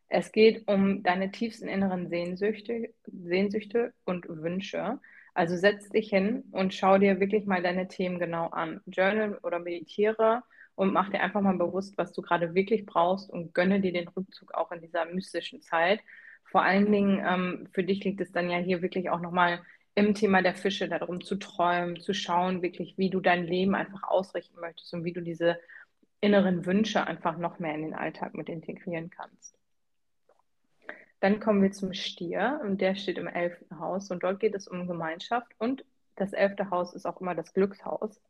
[0.09, 5.01] Es geht um deine tiefsten inneren Sehnsüchte, Sehnsüchte und Wünsche.
[5.35, 8.81] Also setz dich hin und schau dir wirklich mal deine Themen genau an.
[8.87, 10.43] Journal oder meditiere
[10.77, 14.09] und mach dir einfach mal bewusst, was du gerade wirklich brauchst und gönne dir den
[14.09, 16.01] Rückzug auch in dieser mystischen Zeit.
[16.45, 19.61] Vor allen Dingen ähm, für dich liegt es dann ja hier wirklich auch nochmal
[19.97, 24.03] im Thema der Fische darum zu träumen, zu schauen, wirklich, wie du dein Leben einfach
[24.05, 25.59] ausrichten möchtest und wie du diese
[26.21, 29.57] inneren Wünsche einfach noch mehr in den Alltag mit integrieren kannst.
[31.25, 34.69] Dann kommen wir zum Stier und der steht im elften Haus und dort geht es
[34.69, 35.83] um Gemeinschaft und
[36.17, 38.21] das elfte Haus ist auch immer das Glückshaus.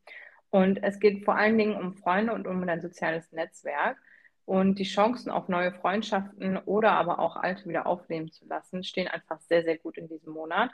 [0.50, 3.96] Und es geht vor allen Dingen um Freunde und um ein soziales Netzwerk.
[4.44, 9.08] Und die Chancen auf neue Freundschaften oder aber auch alte wieder aufleben zu lassen, stehen
[9.08, 10.70] einfach sehr, sehr gut in diesem Monat.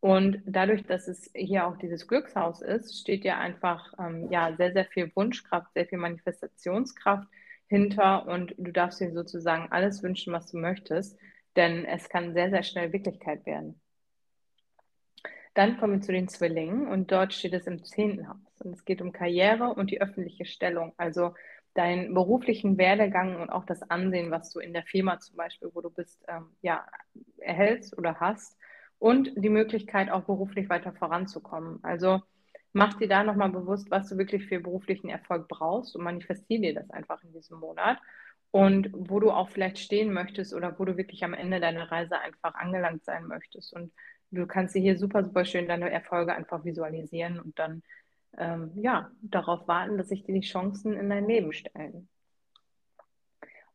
[0.00, 4.72] Und dadurch, dass es hier auch dieses Glückshaus ist, steht ja einfach ähm, ja, sehr,
[4.72, 7.28] sehr viel Wunschkraft, sehr viel Manifestationskraft
[7.66, 11.18] hinter und du darfst dir sozusagen alles wünschen, was du möchtest,
[11.58, 13.80] denn es kann sehr, sehr schnell Wirklichkeit werden.
[15.54, 18.60] Dann kommen wir zu den Zwillingen und dort steht es im zehnten Haus.
[18.60, 21.34] Und es geht um Karriere und die öffentliche Stellung, also
[21.74, 25.80] deinen beruflichen Werdegang und auch das Ansehen, was du in der Firma zum Beispiel, wo
[25.80, 26.86] du bist, ähm, ja,
[27.38, 28.56] erhältst oder hast
[28.98, 31.80] und die Möglichkeit auch beruflich weiter voranzukommen.
[31.82, 32.22] Also
[32.72, 36.74] mach dir da nochmal bewusst, was du wirklich für beruflichen Erfolg brauchst und manifestiere dir
[36.74, 37.98] das einfach in diesem Monat
[38.50, 42.18] und wo du auch vielleicht stehen möchtest oder wo du wirklich am Ende deiner Reise
[42.18, 43.92] einfach angelangt sein möchtest und
[44.30, 47.82] du kannst dir hier super, super schön deine Erfolge einfach visualisieren und dann
[48.36, 52.08] ähm, ja, darauf warten, dass sich dir die Chancen in dein Leben stellen.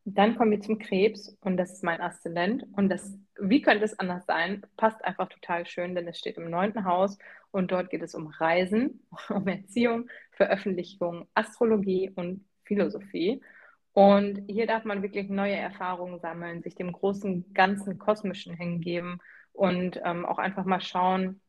[0.06, 2.66] Dann kommen wir zum Krebs und das ist mein Aszendent.
[2.76, 6.50] Und das, wie könnte es anders sein, passt einfach total schön, denn es steht im
[6.50, 7.16] neunten Haus
[7.50, 13.40] und dort geht es um Reisen, um Erziehung, Veröffentlichung, Astrologie und Philosophie.
[13.94, 19.20] Und hier darf man wirklich neue Erfahrungen sammeln, sich dem großen, ganzen Kosmischen hingeben
[19.52, 21.40] und ähm, auch einfach mal schauen,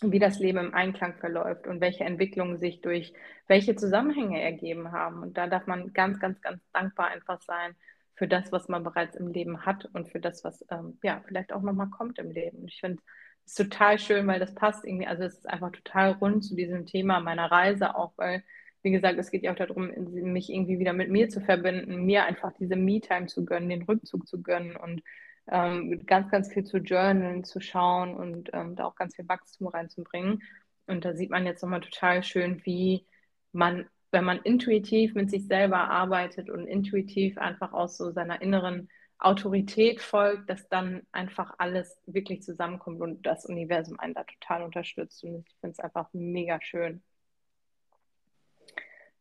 [0.00, 3.12] wie das Leben im Einklang verläuft und welche Entwicklungen sich durch
[3.46, 5.22] welche Zusammenhänge ergeben haben.
[5.22, 7.76] Und da darf man ganz, ganz, ganz dankbar einfach sein
[8.14, 11.52] für das, was man bereits im Leben hat und für das, was ähm, ja vielleicht
[11.52, 12.58] auch nochmal kommt im Leben.
[12.58, 13.02] Und ich finde
[13.44, 16.86] ist total schön, weil das passt irgendwie, also es ist einfach total rund zu diesem
[16.86, 18.42] Thema meiner Reise auch, weil,
[18.84, 22.24] wie gesagt, es geht ja auch darum, mich irgendwie wieder mit mir zu verbinden, mir
[22.26, 25.02] einfach diese Me-Time zu gönnen, den Rückzug zu gönnen und
[25.48, 29.68] ähm, ganz, ganz viel zu journalen, zu schauen und ähm, da auch ganz viel Wachstum
[29.68, 30.42] reinzubringen.
[30.86, 33.06] Und da sieht man jetzt nochmal total schön, wie
[33.52, 38.90] man, wenn man intuitiv mit sich selber arbeitet und intuitiv einfach aus so seiner inneren
[39.18, 45.24] Autorität folgt, dass dann einfach alles wirklich zusammenkommt und das Universum einen da total unterstützt.
[45.24, 47.02] Und ich finde es einfach mega schön.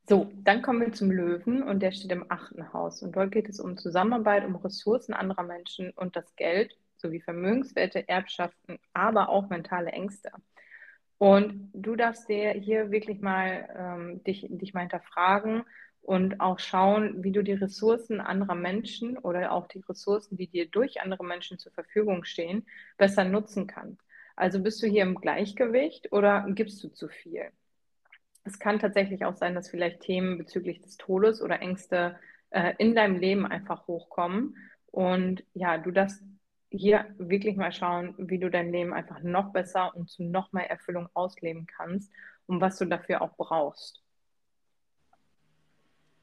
[0.07, 3.01] So, dann kommen wir zum Löwen und der steht im achten Haus.
[3.01, 8.07] Und dort geht es um Zusammenarbeit, um Ressourcen anderer Menschen und das Geld sowie Vermögenswerte,
[8.09, 10.31] Erbschaften, aber auch mentale Ängste.
[11.17, 15.63] Und du darfst dir hier wirklich mal ähm, dich, dich mal hinterfragen
[16.01, 20.67] und auch schauen, wie du die Ressourcen anderer Menschen oder auch die Ressourcen, die dir
[20.69, 22.65] durch andere Menschen zur Verfügung stehen,
[22.97, 24.01] besser nutzen kannst.
[24.35, 27.51] Also bist du hier im Gleichgewicht oder gibst du zu viel?
[28.43, 32.95] Es kann tatsächlich auch sein, dass vielleicht Themen bezüglich des Todes oder Ängste äh, in
[32.95, 34.57] deinem Leben einfach hochkommen.
[34.91, 36.21] Und ja, du darfst
[36.69, 40.69] hier wirklich mal schauen, wie du dein Leben einfach noch besser und zu noch mehr
[40.69, 42.11] Erfüllung ausleben kannst
[42.47, 44.03] und was du dafür auch brauchst.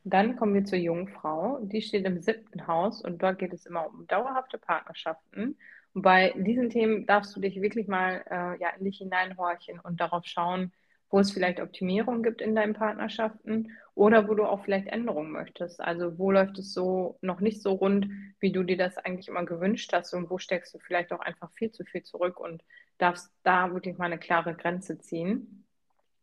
[0.05, 1.59] Dann kommen wir zur Jungfrau.
[1.63, 5.59] Die steht im siebten Haus und dort geht es immer um dauerhafte Partnerschaften.
[5.93, 10.01] Und bei diesen Themen darfst du dich wirklich mal äh, ja, in dich hineinhorchen und
[10.01, 10.73] darauf schauen,
[11.11, 15.81] wo es vielleicht Optimierung gibt in deinen Partnerschaften oder wo du auch vielleicht Änderungen möchtest.
[15.81, 19.45] Also wo läuft es so noch nicht so rund, wie du dir das eigentlich immer
[19.45, 22.63] gewünscht hast und wo steckst du vielleicht auch einfach viel zu viel zurück und
[22.99, 25.67] darfst da wirklich mal eine klare Grenze ziehen.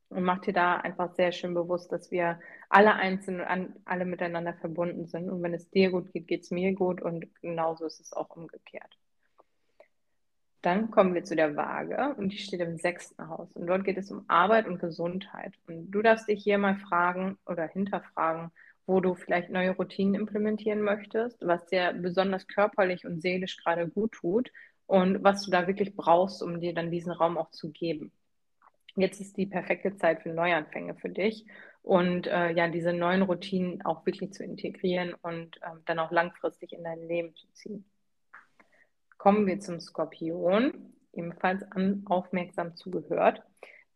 [0.10, 4.54] Und mach dir da einfach sehr schön bewusst, dass wir alle einzeln und alle miteinander
[4.54, 5.30] verbunden sind.
[5.30, 8.30] Und wenn es dir gut geht, geht es mir gut und genauso ist es auch
[8.30, 8.97] umgekehrt.
[10.67, 13.49] Dann kommen wir zu der Waage und die steht im sechsten Haus.
[13.53, 15.53] Und dort geht es um Arbeit und Gesundheit.
[15.65, 18.51] Und du darfst dich hier mal fragen oder hinterfragen,
[18.86, 24.12] wo du vielleicht neue Routinen implementieren möchtest, was dir besonders körperlich und seelisch gerade gut
[24.12, 24.51] tut
[24.88, 28.12] und was du da wirklich brauchst, um dir dann diesen Raum auch zu geben.
[28.97, 31.45] Jetzt ist die perfekte Zeit für Neuanfänge für dich
[31.82, 36.73] und äh, ja, diese neuen Routinen auch wirklich zu integrieren und äh, dann auch langfristig
[36.73, 37.86] in dein Leben zu ziehen.
[39.17, 43.43] Kommen wir zum Skorpion, ebenfalls an, aufmerksam zugehört.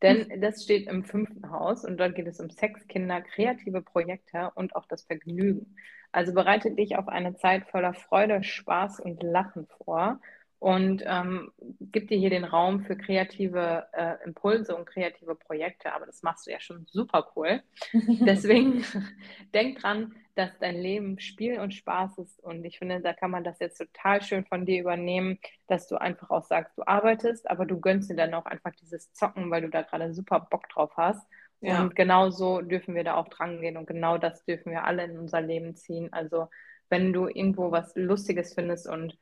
[0.02, 4.52] Denn das steht im fünften Haus und dort geht es um Sex, Kinder, kreative Projekte
[4.56, 5.76] und auch das Vergnügen.
[6.12, 10.20] Also bereite dich auf eine Zeit voller Freude, Spaß und Lachen vor
[10.62, 11.52] und ähm,
[11.92, 15.92] gib dir hier den Raum für kreative äh, Impulse und kreative Projekte.
[15.92, 17.64] Aber das machst du ja schon super cool.
[17.94, 18.86] Deswegen
[19.56, 22.40] denk dran, dass dein Leben Spiel und Spaß ist.
[22.44, 26.00] Und ich finde, da kann man das jetzt total schön von dir übernehmen, dass du
[26.00, 29.64] einfach auch sagst, du arbeitest, aber du gönnst dir dann auch einfach dieses Zocken, weil
[29.64, 31.26] du da gerade super Bock drauf hast.
[31.62, 31.82] Ja.
[31.82, 35.06] Und genau so dürfen wir da auch dran gehen und genau das dürfen wir alle
[35.06, 36.14] in unser Leben ziehen.
[36.14, 36.50] Also
[36.90, 39.18] wenn du irgendwo was Lustiges findest und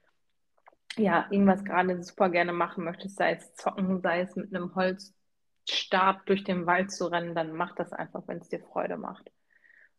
[0.99, 6.25] ja, irgendwas gerade super gerne machen möchtest, sei es zocken, sei es mit einem Holzstab
[6.25, 9.31] durch den Wald zu rennen, dann mach das einfach, wenn es dir Freude macht.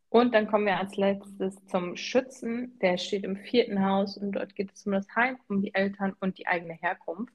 [0.08, 2.78] Und dann kommen wir als letztes zum Schützen.
[2.80, 6.14] Der steht im vierten Haus und dort geht es um das Heim, um die Eltern
[6.20, 7.32] und die eigene Herkunft.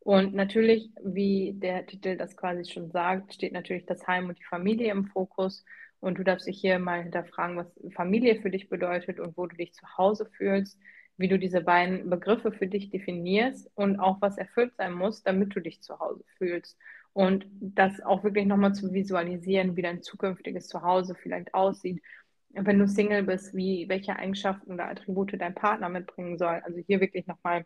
[0.00, 4.44] Und natürlich, wie der Titel das quasi schon sagt, steht natürlich das Heim und die
[4.44, 5.64] Familie im Fokus.
[6.00, 9.56] Und du darfst dich hier mal hinterfragen, was Familie für dich bedeutet und wo du
[9.56, 10.78] dich zu Hause fühlst
[11.16, 15.54] wie du diese beiden Begriffe für dich definierst und auch was erfüllt sein muss, damit
[15.54, 16.78] du dich zu Hause fühlst.
[17.12, 22.02] Und das auch wirklich nochmal zu visualisieren, wie dein zukünftiges Zuhause vielleicht aussieht.
[22.50, 26.60] Wenn du Single bist, wie, welche Eigenschaften oder Attribute dein Partner mitbringen soll.
[26.64, 27.64] Also hier wirklich nochmal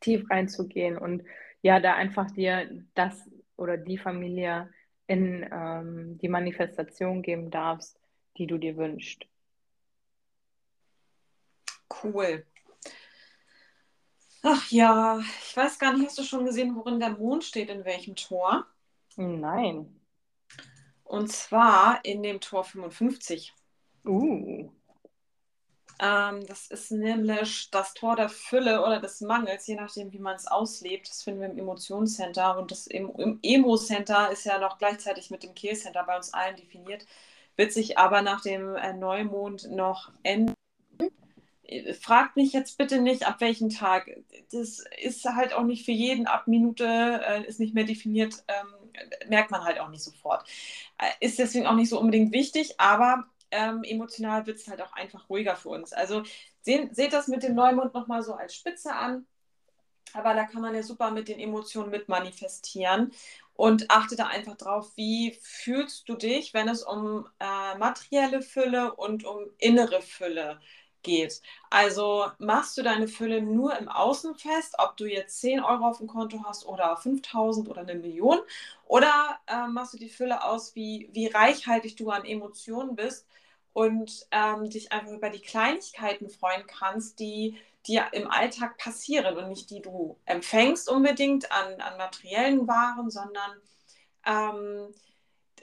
[0.00, 1.22] tief reinzugehen und
[1.62, 4.70] ja, da einfach dir das oder die Familie
[5.06, 7.98] in ähm, die Manifestation geben darfst,
[8.38, 9.26] die du dir wünschst.
[12.02, 12.46] Cool.
[14.42, 17.84] Ach ja, ich weiß gar nicht, hast du schon gesehen, worin der Mond steht, in
[17.84, 18.66] welchem Tor?
[19.16, 20.00] Nein.
[21.04, 23.52] Und zwar in dem Tor 55.
[24.04, 24.70] Uh.
[25.98, 30.36] Ähm, das ist nämlich das Tor der Fülle oder des Mangels, je nachdem, wie man
[30.36, 31.10] es auslebt.
[31.10, 32.56] Das finden wir im Emotionscenter.
[32.56, 36.56] Und das im, im Emo-Center ist ja noch gleichzeitig mit dem Kehl-Center bei uns allen
[36.56, 37.06] definiert,
[37.56, 40.54] wird sich aber nach dem äh, Neumond noch ändern
[42.00, 44.10] fragt mich jetzt bitte nicht, ab welchem Tag.
[44.50, 46.84] Das ist halt auch nicht für jeden, ab Minute
[47.26, 50.44] äh, ist nicht mehr definiert, ähm, merkt man halt auch nicht sofort.
[50.98, 54.92] Äh, ist deswegen auch nicht so unbedingt wichtig, aber ähm, emotional wird es halt auch
[54.92, 55.92] einfach ruhiger für uns.
[55.92, 56.22] Also
[56.62, 59.26] sehen, seht das mit dem Neumond nochmal so als Spitze an.
[60.12, 63.12] Aber da kann man ja super mit den Emotionen mit manifestieren
[63.54, 68.94] und achte da einfach drauf, wie fühlst du dich, wenn es um äh, materielle Fülle
[68.94, 70.79] und um innere Fülle geht.
[71.70, 75.98] Also machst du deine Fülle nur im Außen fest, ob du jetzt 10 Euro auf
[75.98, 78.40] dem Konto hast oder 5000 oder eine Million,
[78.86, 83.26] oder äh, machst du die Fülle aus, wie, wie reichhaltig du an Emotionen bist
[83.72, 89.48] und ähm, dich einfach über die Kleinigkeiten freuen kannst, die dir im Alltag passieren und
[89.48, 93.52] nicht die du empfängst unbedingt an, an materiellen Waren, sondern
[94.26, 94.94] ähm,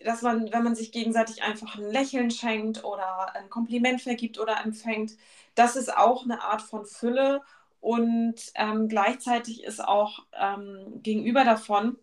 [0.04, 4.64] dass man, wenn man sich gegenseitig einfach ein Lächeln schenkt oder ein Kompliment vergibt oder
[4.64, 5.18] empfängt,
[5.56, 7.42] das ist auch eine Art von Fülle.
[7.80, 11.98] Und ähm, gleichzeitig ist auch ähm, gegenüber davon,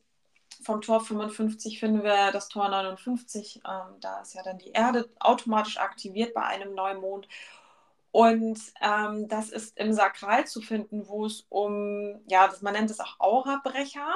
[0.62, 5.10] vom Tor 55 finden wir das Tor 59, ähm, da ist ja dann die Erde
[5.18, 7.28] automatisch aktiviert bei einem Neumond
[8.14, 12.88] und ähm, das ist im Sakral zu finden, wo es um, ja, das, man nennt
[12.88, 14.08] es auch Aurabrecher.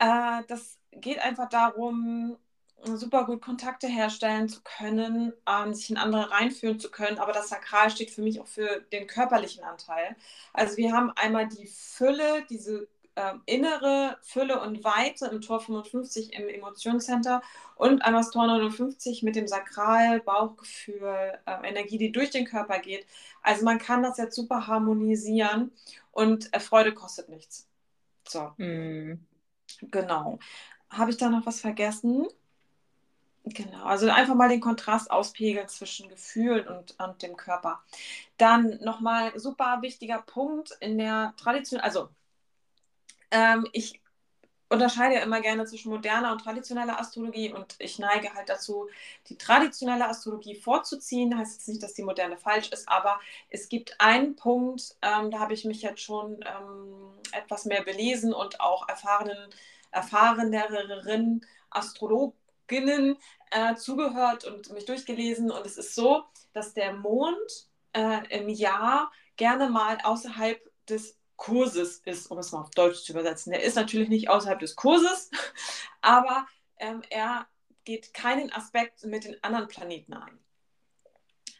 [0.00, 2.36] Äh, das geht einfach darum,
[2.84, 7.18] super gut Kontakte herstellen zu können, ähm, sich in andere reinführen zu können.
[7.18, 10.16] Aber das Sakral steht für mich auch für den körperlichen Anteil.
[10.52, 12.88] Also wir haben einmal die Fülle, diese
[13.18, 17.42] äh, innere Fülle und Weite im Tor 55 im Emotionscenter
[17.74, 22.78] und einmal das Tor 59 mit dem Sakral, Bauchgefühl, äh, Energie, die durch den Körper
[22.78, 23.06] geht.
[23.42, 25.72] Also man kann das jetzt super harmonisieren
[26.12, 27.66] und äh, Freude kostet nichts.
[28.28, 28.52] So.
[28.56, 29.26] Mm.
[29.82, 30.38] Genau.
[30.90, 32.26] Habe ich da noch was vergessen?
[33.54, 37.82] Genau, also einfach mal den Kontrast auspegeln zwischen Gefühlen und, und dem Körper.
[38.38, 42.08] Dann nochmal super wichtiger Punkt in der Tradition, also
[43.30, 44.00] ähm, ich
[44.70, 48.88] unterscheide ja immer gerne zwischen moderner und traditioneller Astrologie und ich neige halt dazu,
[49.28, 51.36] die traditionelle Astrologie vorzuziehen.
[51.38, 55.40] Heißt jetzt nicht, dass die moderne falsch ist, aber es gibt einen Punkt, ähm, da
[55.40, 59.50] habe ich mich jetzt schon ähm, etwas mehr belesen und auch erfahrenen,
[59.92, 61.44] erfahreneren
[62.68, 63.16] Astrologinnen
[63.50, 65.50] äh, zugehört und mich durchgelesen.
[65.50, 71.98] Und es ist so, dass der Mond äh, im Jahr gerne mal außerhalb des Kurses
[72.04, 73.52] ist, um es mal auf Deutsch zu übersetzen.
[73.52, 75.30] Der ist natürlich nicht außerhalb des Kurses,
[76.00, 76.46] aber
[76.78, 77.46] ähm, er
[77.84, 80.38] geht keinen Aspekt mit den anderen Planeten ein.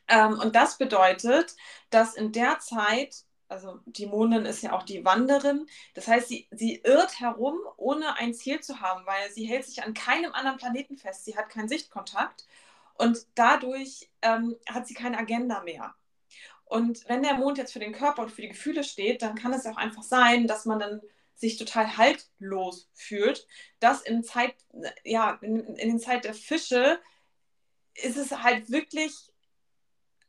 [0.08, 1.54] Ähm, und das bedeutet,
[1.90, 6.48] dass in der Zeit, also die Mondin ist ja auch die Wanderin, das heißt, sie,
[6.50, 10.58] sie irrt herum, ohne ein Ziel zu haben, weil sie hält sich an keinem anderen
[10.58, 12.46] Planeten fest, sie hat keinen Sichtkontakt
[12.94, 15.94] und dadurch ähm, hat sie keine Agenda mehr.
[16.64, 19.54] Und wenn der Mond jetzt für den Körper und für die Gefühle steht, dann kann
[19.54, 21.00] es auch einfach sein, dass man dann
[21.34, 23.46] sich total haltlos fühlt.
[23.80, 24.54] Das in Zeit,
[25.04, 27.00] ja, in, in den Zeit der Fische
[27.94, 29.32] ist es halt wirklich,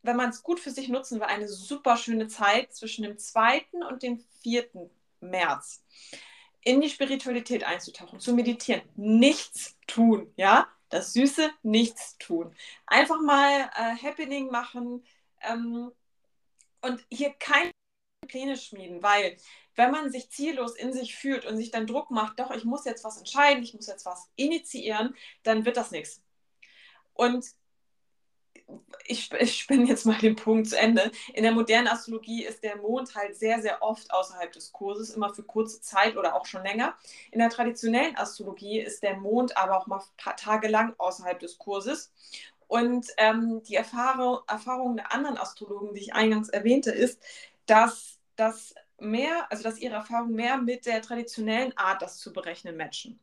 [0.01, 3.65] wenn man es gut für sich nutzen will, eine super schöne Zeit zwischen dem 2.
[3.89, 4.89] und dem 4.
[5.19, 5.83] März
[6.61, 12.55] in die Spiritualität einzutauchen, zu meditieren, nichts tun, ja, das süße Nichts tun.
[12.87, 15.03] Einfach mal äh, Happening machen,
[15.41, 15.91] ähm,
[16.81, 17.71] und hier keine
[18.27, 19.37] Pläne schmieden, weil
[19.75, 22.85] wenn man sich ziellos in sich fühlt und sich dann Druck macht, doch, ich muss
[22.85, 26.21] jetzt was entscheiden, ich muss jetzt was initiieren, dann wird das nichts.
[27.13, 27.45] Und
[29.05, 31.11] ich, ich spinne jetzt mal den Punkt zu Ende.
[31.33, 35.33] In der modernen Astrologie ist der Mond halt sehr, sehr oft außerhalb des Kurses, immer
[35.33, 36.95] für kurze Zeit oder auch schon länger.
[37.31, 41.57] In der traditionellen Astrologie ist der Mond aber auch mal paar Tage lang außerhalb des
[41.57, 42.11] Kurses.
[42.67, 47.19] Und ähm, die Erfahrung, Erfahrung der anderen Astrologen, die ich eingangs erwähnte, ist,
[47.65, 52.77] dass das mehr, also dass ihre Erfahrungen mehr mit der traditionellen Art, das zu berechnen,
[52.77, 53.19] matchen.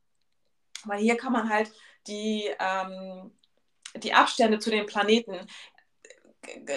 [0.85, 1.71] Weil hier kann man halt
[2.09, 3.31] die, ähm,
[3.99, 5.47] die Abstände zu den Planeten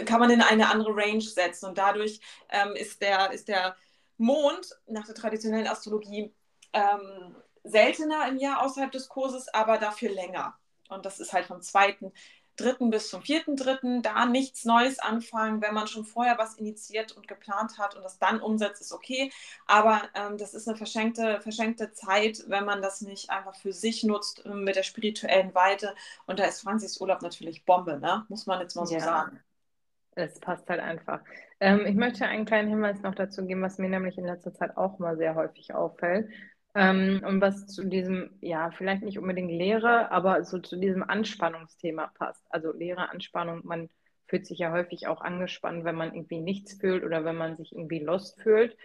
[0.05, 3.75] kann man in eine andere Range setzen und dadurch ähm, ist, der, ist der
[4.17, 6.33] Mond nach der traditionellen Astrologie
[6.73, 10.57] ähm, seltener im Jahr außerhalb des Kurses, aber dafür länger.
[10.89, 12.11] Und das ist halt vom zweiten
[12.59, 12.89] 3.
[12.89, 14.01] bis zum 4.3.
[14.01, 15.61] da nichts Neues anfangen.
[15.61, 19.31] Wenn man schon vorher was initiiert und geplant hat und das dann umsetzt, ist okay.
[19.67, 24.03] Aber ähm, das ist eine verschenkte, verschenkte Zeit, wenn man das nicht einfach für sich
[24.03, 25.95] nutzt äh, mit der spirituellen Weite.
[26.25, 28.25] Und da ist Franzis Urlaub natürlich Bombe, ne?
[28.29, 29.01] muss man jetzt mal so ja.
[29.01, 29.39] sagen.
[30.15, 31.21] Es passt halt einfach.
[31.59, 34.75] Ähm, ich möchte einen kleinen Hinweis noch dazu geben, was mir nämlich in letzter Zeit
[34.75, 36.29] auch mal sehr häufig auffällt.
[36.79, 42.07] Ähm, und was zu diesem, ja, vielleicht nicht unbedingt Lehre, aber so zu diesem Anspannungsthema
[42.17, 42.41] passt.
[42.49, 43.89] Also Lehre, Anspannung, man
[44.27, 47.73] fühlt sich ja häufig auch angespannt, wenn man irgendwie nichts fühlt oder wenn man sich
[47.73, 48.77] irgendwie lost fühlt.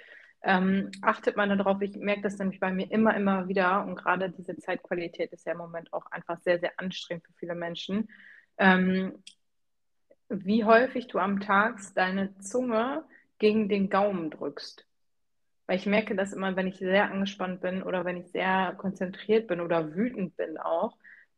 [0.43, 4.29] Ähm, achtet man darauf, ich merke das nämlich bei mir immer, immer wieder und gerade
[4.29, 8.09] diese Zeitqualität ist ja im Moment auch einfach sehr, sehr anstrengend für viele Menschen.
[8.59, 9.23] Ähm,
[10.29, 13.05] wie häufig du am Tag deine Zunge
[13.39, 14.85] gegen den Gaumen drückst.
[15.67, 19.47] Weil ich merke das immer, wenn ich sehr angespannt bin oder wenn ich sehr konzentriert
[19.47, 20.97] bin oder wütend bin auch,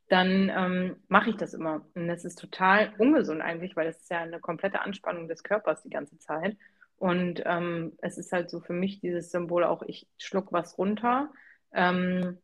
[0.08, 1.86] dann ähm, mache ich das immer.
[1.94, 5.82] Und das ist total ungesund eigentlich, weil das ist ja eine komplette Anspannung des Körpers
[5.82, 6.56] die ganze Zeit.
[6.96, 11.30] Und ähm, es ist halt so für mich dieses Symbol auch, ich schluck was runter.
[11.72, 12.38] Ähm,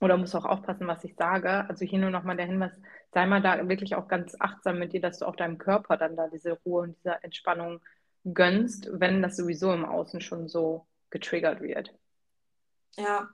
[0.00, 1.68] oder muss auch aufpassen, was ich sage.
[1.68, 2.72] Also hier nur nochmal der Hinweis,
[3.12, 6.16] sei mal da wirklich auch ganz achtsam mit dir, dass du auch deinem Körper dann
[6.16, 7.80] da diese Ruhe und diese Entspannung
[8.24, 11.92] gönnst, wenn das sowieso im Außen schon so getriggert wird.
[12.96, 13.30] Ja.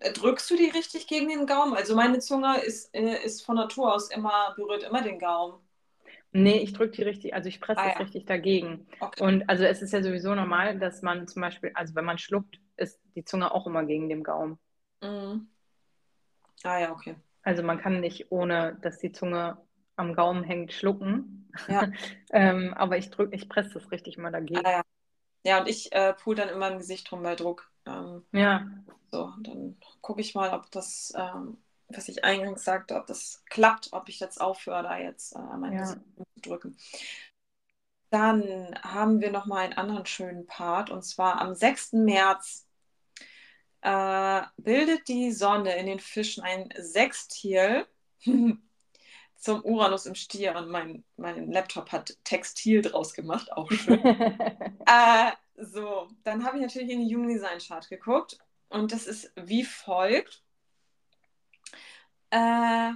[0.00, 1.74] Äh, drückst du die richtig gegen den Gaumen?
[1.74, 5.60] Also meine Zunge ist, äh, ist von Natur aus immer, berührt immer den Gaumen.
[6.32, 8.00] Nee, ich drücke die richtig, also ich presse ah, das ja.
[8.00, 8.86] richtig dagegen.
[9.00, 9.22] Okay.
[9.22, 12.60] Und also es ist ja sowieso normal, dass man zum Beispiel, also wenn man schluckt,
[12.76, 14.58] ist die Zunge auch immer gegen den Gaumen.
[15.02, 15.48] Mhm.
[16.62, 17.16] Ah ja, okay.
[17.42, 19.58] Also man kann nicht, ohne dass die Zunge
[19.96, 21.50] am Gaumen hängt, schlucken.
[21.66, 21.90] Ja.
[22.32, 24.64] ähm, aber ich drücke, ich presse das richtig mal dagegen.
[24.64, 24.82] Ah, ja.
[25.44, 27.70] Ja, und ich äh, pool dann immer im Gesicht rum bei Druck.
[27.86, 28.66] Ähm, ja.
[29.10, 33.88] So, dann gucke ich mal, ob das, ähm, was ich eingangs sagte, ob das klappt,
[33.92, 35.80] ob ich jetzt aufhöre, da jetzt äh, mein ja.
[35.80, 36.00] Gesicht
[36.34, 36.76] zu drücken.
[38.10, 41.92] Dann haben wir nochmal einen anderen schönen Part und zwar am 6.
[41.92, 42.66] März
[43.82, 47.86] äh, bildet die Sonne in den Fischen ein Sextil
[49.40, 54.04] zum Uranus im Stier und mein, mein Laptop hat Textil draus gemacht, auch schön.
[54.04, 58.38] äh, so, dann habe ich natürlich in die Human Design Chart geguckt
[58.68, 60.42] und das ist wie folgt.
[62.30, 62.92] Äh,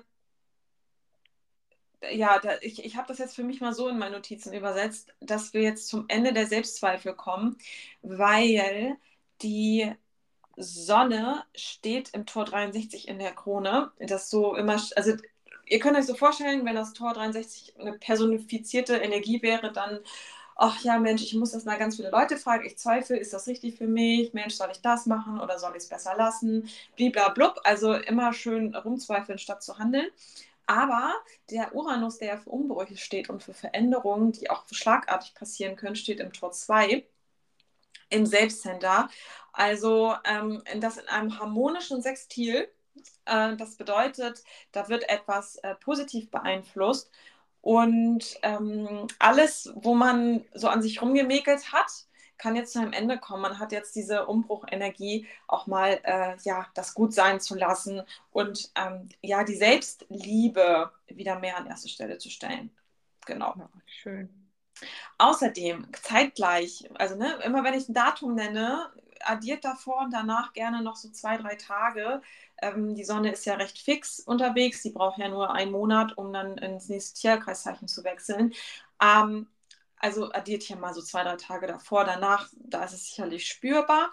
[2.12, 5.14] ja, da, ich, ich habe das jetzt für mich mal so in meine Notizen übersetzt,
[5.20, 7.57] dass wir jetzt zum Ende der Selbstzweifel kommen,
[8.03, 8.97] weil
[9.40, 9.90] die
[10.57, 13.92] Sonne steht im Tor 63 in der Krone.
[13.99, 15.16] Das so immer, also
[15.67, 20.01] ihr könnt euch so vorstellen, wenn das Tor 63 eine personifizierte Energie wäre, dann,
[20.57, 23.47] ach ja, Mensch, ich muss das mal ganz viele Leute fragen, ich zweifle, ist das
[23.49, 24.33] richtig für mich?
[24.35, 26.69] Mensch, soll ich das machen oder soll ich es besser lassen?
[26.97, 30.09] Bliblablub, also immer schön rumzweifeln, statt zu handeln.
[30.67, 31.15] Aber
[31.51, 35.97] der Uranus, der ja für Umbrüche steht und für Veränderungen, die auch schlagartig passieren können,
[35.97, 37.05] steht im Tor 2
[38.11, 39.09] im Selbstcenter.
[39.53, 42.69] Also ähm, das in einem harmonischen Sextil.
[43.27, 44.43] Äh, das bedeutet,
[44.73, 47.11] da wird etwas äh, positiv beeinflusst.
[47.61, 51.91] Und ähm, alles, wo man so an sich rumgemäkelt hat,
[52.37, 53.43] kann jetzt zu einem Ende kommen.
[53.43, 58.71] Man hat jetzt diese Umbruchenergie, auch mal äh, ja, das gut sein zu lassen und
[58.75, 62.71] ähm, ja, die Selbstliebe wieder mehr an erste Stelle zu stellen.
[63.25, 63.55] Genau.
[63.57, 64.29] Ja, schön.
[65.19, 68.91] Außerdem zeitgleich, also ne, immer wenn ich ein Datum nenne,
[69.21, 72.21] addiert davor und danach gerne noch so zwei, drei Tage.
[72.63, 74.83] Ähm, die Sonne ist ja recht fix unterwegs.
[74.83, 78.53] Sie braucht ja nur einen Monat, um dann ins nächste Tierkreiszeichen zu wechseln.
[79.03, 79.49] Ähm,
[79.99, 82.05] also addiert hier mal so zwei, drei Tage davor.
[82.05, 84.13] Danach, da ist es sicherlich spürbar.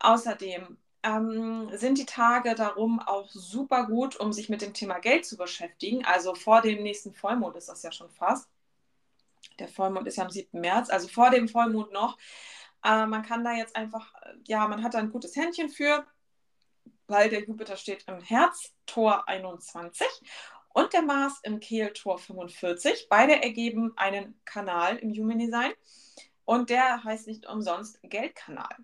[0.00, 5.26] Außerdem ähm, sind die Tage darum auch super gut, um sich mit dem Thema Geld
[5.26, 6.04] zu beschäftigen.
[6.04, 8.48] Also vor dem nächsten Vollmond ist das ja schon fast.
[9.58, 10.60] Der Vollmond ist ja am 7.
[10.60, 12.16] März, also vor dem Vollmond noch.
[12.84, 14.12] Äh, man kann da jetzt einfach,
[14.46, 16.06] ja, man hat da ein gutes Händchen für,
[17.08, 20.06] weil der Jupiter steht im Herztor 21
[20.74, 23.08] und der Mars im Kehltor 45.
[23.08, 25.72] Beide ergeben einen Kanal im Human Design
[26.44, 28.76] und der heißt nicht umsonst Geldkanal.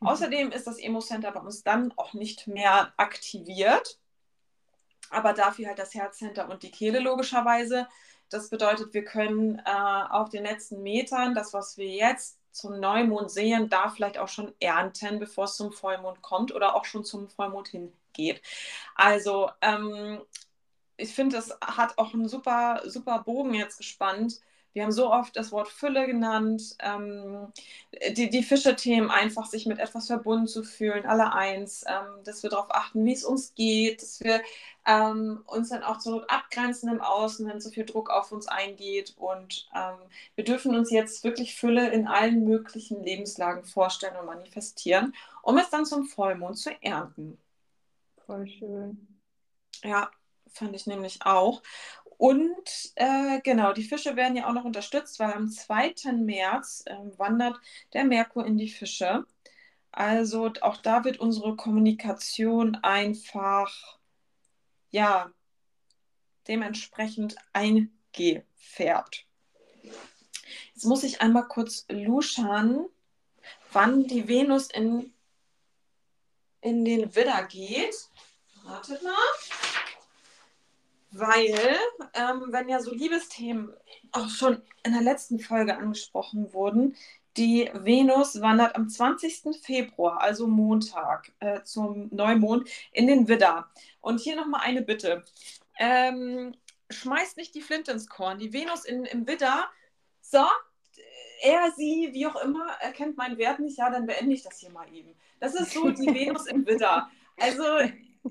[0.00, 0.08] Mhm.
[0.08, 3.98] Außerdem ist das Emo Center bei uns dann auch nicht mehr aktiviert,
[5.10, 7.88] aber dafür halt das Herzcenter und die Kehle logischerweise.
[8.28, 13.30] Das bedeutet, wir können äh, auf den letzten Metern das, was wir jetzt zum Neumond
[13.30, 17.28] sehen, da vielleicht auch schon ernten, bevor es zum Vollmond kommt oder auch schon zum
[17.28, 18.42] Vollmond hingeht.
[18.94, 20.20] Also ähm,
[20.96, 24.40] ich finde, das hat auch einen super, super Bogen jetzt gespannt,
[24.72, 27.52] wir haben so oft das Wort Fülle genannt, ähm,
[28.12, 32.50] die, die Fische-Themen einfach sich mit etwas verbunden zu fühlen, alle eins, ähm, dass wir
[32.50, 34.40] darauf achten, wie es uns geht, dass wir
[34.86, 38.46] ähm, uns dann auch zur Not abgrenzen im Außen, wenn so viel Druck auf uns
[38.46, 39.14] eingeht.
[39.16, 39.98] Und ähm,
[40.36, 45.70] wir dürfen uns jetzt wirklich Fülle in allen möglichen Lebenslagen vorstellen und manifestieren, um es
[45.70, 47.38] dann zum Vollmond zu ernten.
[48.26, 49.08] Voll schön.
[49.82, 50.10] Ja,
[50.52, 51.62] fand ich nämlich auch.
[52.20, 56.12] Und äh, genau, die Fische werden ja auch noch unterstützt, weil am 2.
[56.12, 57.58] März äh, wandert
[57.94, 59.24] der Merkur in die Fische.
[59.90, 63.98] Also auch da wird unsere Kommunikation einfach,
[64.90, 65.32] ja,
[66.46, 69.24] dementsprechend eingefärbt.
[70.74, 72.84] Jetzt muss ich einmal kurz luschern,
[73.72, 75.10] wann die Venus in,
[76.60, 78.10] in den Widder geht.
[78.62, 79.14] Wartet mal
[81.10, 81.76] weil,
[82.14, 83.74] ähm, wenn ja so Liebesthemen
[84.12, 86.96] auch schon in der letzten Folge angesprochen wurden,
[87.36, 89.56] Die Venus wandert am 20.
[89.62, 93.70] Februar, also Montag, äh, zum Neumond in den Widder.
[94.00, 95.24] Und hier nochmal eine Bitte.
[95.78, 96.56] Ähm,
[96.90, 98.38] schmeißt nicht die Flinte ins Korn.
[98.38, 99.68] Die Venus in, im Widder,
[100.20, 100.44] so,
[101.42, 104.70] er, sie, wie auch immer, erkennt meinen Wert nicht, ja, dann beende ich das hier
[104.70, 105.14] mal eben.
[105.40, 107.08] Das ist so die Venus im Widder.
[107.36, 107.62] Also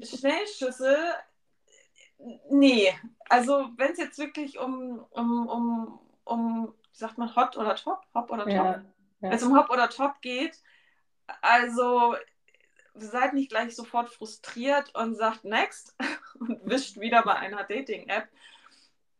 [0.01, 0.97] Schnellschüsse,
[2.49, 2.93] nee.
[3.30, 8.01] Also wenn es jetzt wirklich um, um, um, um, wie sagt man, Hot oder Top?
[8.13, 8.53] Hop oder Top?
[8.53, 8.84] Ja, ja.
[9.20, 10.61] Wenn es um Hop oder Top geht,
[11.41, 12.15] also
[12.95, 15.95] seid nicht gleich sofort frustriert und sagt Next
[16.39, 18.28] und wischt wieder bei einer Dating-App.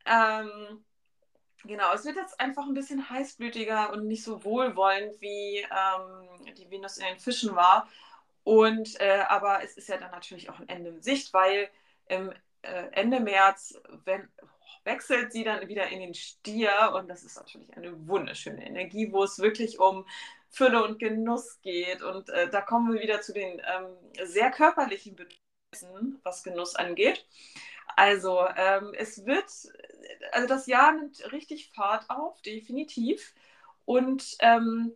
[0.06, 0.84] Ähm,
[1.64, 6.70] genau, es wird jetzt einfach ein bisschen heißblütiger und nicht so wohlwollend, wie ähm, die
[6.70, 7.88] Venus in den Fischen war.
[8.44, 11.70] Und äh, aber es ist ja dann natürlich auch ein Ende in Sicht, weil
[12.08, 12.34] im
[12.92, 14.28] Ende März wenn,
[14.84, 19.24] wechselt sie dann wieder in den Stier und das ist natürlich eine wunderschöne Energie, wo
[19.24, 20.06] es wirklich um
[20.50, 22.02] Fülle und Genuss geht.
[22.02, 23.96] Und äh, da kommen wir wieder zu den ähm,
[24.26, 27.26] sehr körperlichen Bedürfnissen, was Genuss angeht.
[27.96, 29.46] Also ähm, es wird,
[30.32, 33.34] also das Jahr nimmt richtig Fahrt auf, definitiv.
[33.86, 34.96] Und ähm,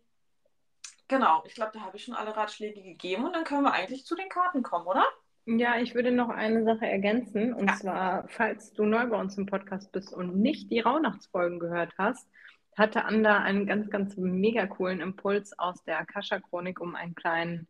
[1.08, 4.06] genau, ich glaube, da habe ich schon alle Ratschläge gegeben und dann können wir eigentlich
[4.06, 5.06] zu den Karten kommen, oder?
[5.46, 7.54] Ja, ich würde noch eine Sache ergänzen.
[7.54, 7.76] Und ja.
[7.76, 12.30] zwar, falls du neu bei uns im Podcast bist und nicht die Rauhnachtsfolgen gehört hast,
[12.78, 17.68] hatte Anda einen ganz, ganz mega coolen Impuls aus der Akasha-Chronik, um einen kleinen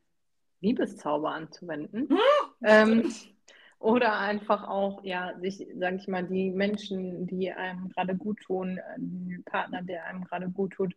[0.61, 2.09] Liebeszauber anzuwenden.
[2.09, 2.17] Hm,
[2.63, 3.13] ähm,
[3.79, 8.79] oder einfach auch, ja, sich, sage ich mal, die Menschen, die einem gerade gut tun,
[8.95, 10.95] den Partner, der einem gerade gut tut,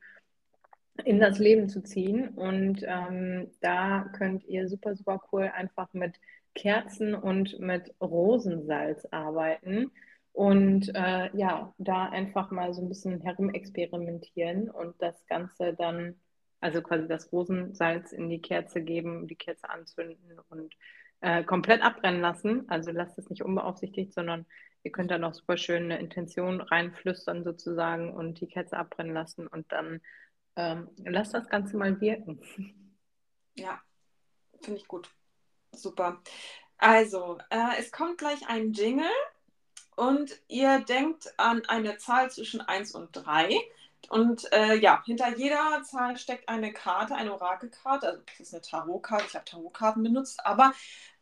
[1.04, 2.28] in das Leben zu ziehen.
[2.28, 6.14] Und ähm, da könnt ihr super, super cool einfach mit
[6.56, 9.92] Kerzen und mit Rosensalz arbeiten.
[10.32, 16.20] Und äh, ja, da einfach mal so ein bisschen herumexperimentieren und das Ganze dann,
[16.60, 20.74] also quasi das Rosensalz in die Kerze geben, die Kerze anzünden und
[21.20, 22.68] äh, komplett abbrennen lassen.
[22.68, 24.44] Also lasst es nicht unbeaufsichtigt, sondern
[24.82, 29.46] ihr könnt da noch super schön eine Intention reinflüstern sozusagen und die Kerze abbrennen lassen
[29.46, 30.00] und dann
[30.56, 32.40] ähm, lasst das Ganze mal wirken.
[33.54, 33.80] Ja,
[34.60, 35.10] finde ich gut.
[35.76, 36.20] Super.
[36.78, 39.10] Also, äh, es kommt gleich ein Jingle
[39.96, 43.56] und ihr denkt an eine Zahl zwischen 1 und 3.
[44.10, 48.08] Und äh, ja, hinter jeder Zahl steckt eine Karte, eine Orakelkarte.
[48.08, 49.26] Also das ist eine Tarotkarte.
[49.28, 50.72] Ich habe Tarotkarten benutzt, aber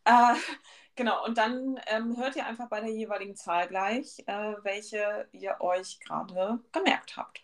[0.04, 0.34] äh,
[0.96, 1.24] genau.
[1.24, 6.00] Und dann ähm, hört ihr einfach bei der jeweiligen Zahl gleich, äh, welche ihr euch
[6.00, 7.43] gerade gemerkt habt.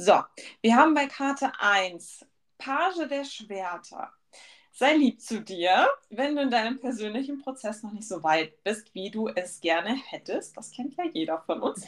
[0.00, 0.22] So,
[0.60, 2.24] wir haben bei Karte 1
[2.56, 4.12] Page der Schwerter.
[4.70, 8.94] Sei lieb zu dir, wenn du in deinem persönlichen Prozess noch nicht so weit bist,
[8.94, 10.56] wie du es gerne hättest.
[10.56, 11.84] Das kennt ja jeder von uns.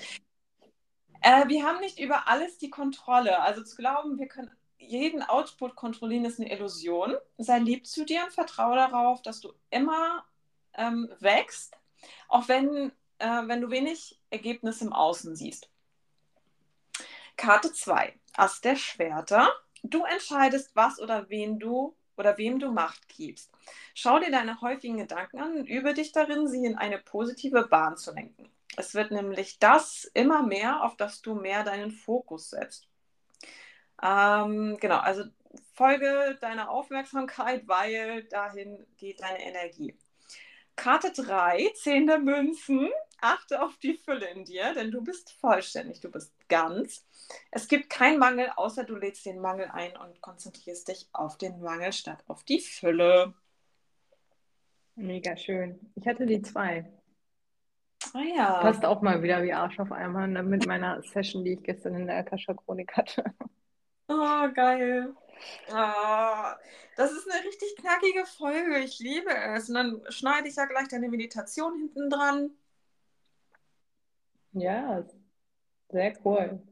[1.20, 3.38] Äh, wir haben nicht über alles die Kontrolle.
[3.42, 7.14] Also zu glauben, wir können jeden Output kontrollieren, ist eine Illusion.
[7.38, 10.24] Sei lieb zu dir und vertraue darauf, dass du immer
[10.74, 11.76] ähm, wächst,
[12.26, 15.70] auch wenn, äh, wenn du wenig Ergebnis im Außen siehst.
[17.40, 19.50] Karte 2, Ass der Schwerter.
[19.82, 23.50] Du entscheidest, was oder wen du oder wem du Macht gibst.
[23.94, 27.96] Schau dir deine häufigen Gedanken an und übe dich darin, sie in eine positive Bahn
[27.96, 28.50] zu lenken.
[28.76, 32.86] Es wird nämlich das immer mehr, auf das du mehr deinen Fokus setzt.
[34.02, 35.24] Ähm, genau, also
[35.72, 39.96] folge deiner Aufmerksamkeit, weil dahin geht deine Energie.
[40.76, 42.90] Karte 3, 10 der Münzen.
[43.22, 47.06] Achte auf die Fülle in dir, denn du bist vollständig, du bist ganz.
[47.50, 51.60] Es gibt keinen Mangel, außer du lädst den Mangel ein und konzentrierst dich auf den
[51.60, 53.32] Mangel statt auf die Fülle.
[54.96, 55.92] Mega schön.
[55.94, 56.92] Ich hatte die zwei.
[58.12, 58.60] Ah ja.
[58.60, 61.94] Passt auch mal wieder wie Arsch auf einmal ne, mit meiner Session, die ich gestern
[61.94, 63.24] in der Akasha-Chronik hatte.
[64.08, 65.14] Oh, geil.
[65.70, 66.52] Oh,
[66.96, 68.80] das ist eine richtig knackige Folge.
[68.80, 69.68] Ich liebe es.
[69.68, 72.50] Und dann schneide ich ja gleich deine Meditation hinten dran.
[74.52, 75.04] Ja,
[75.90, 76.62] sehr cool.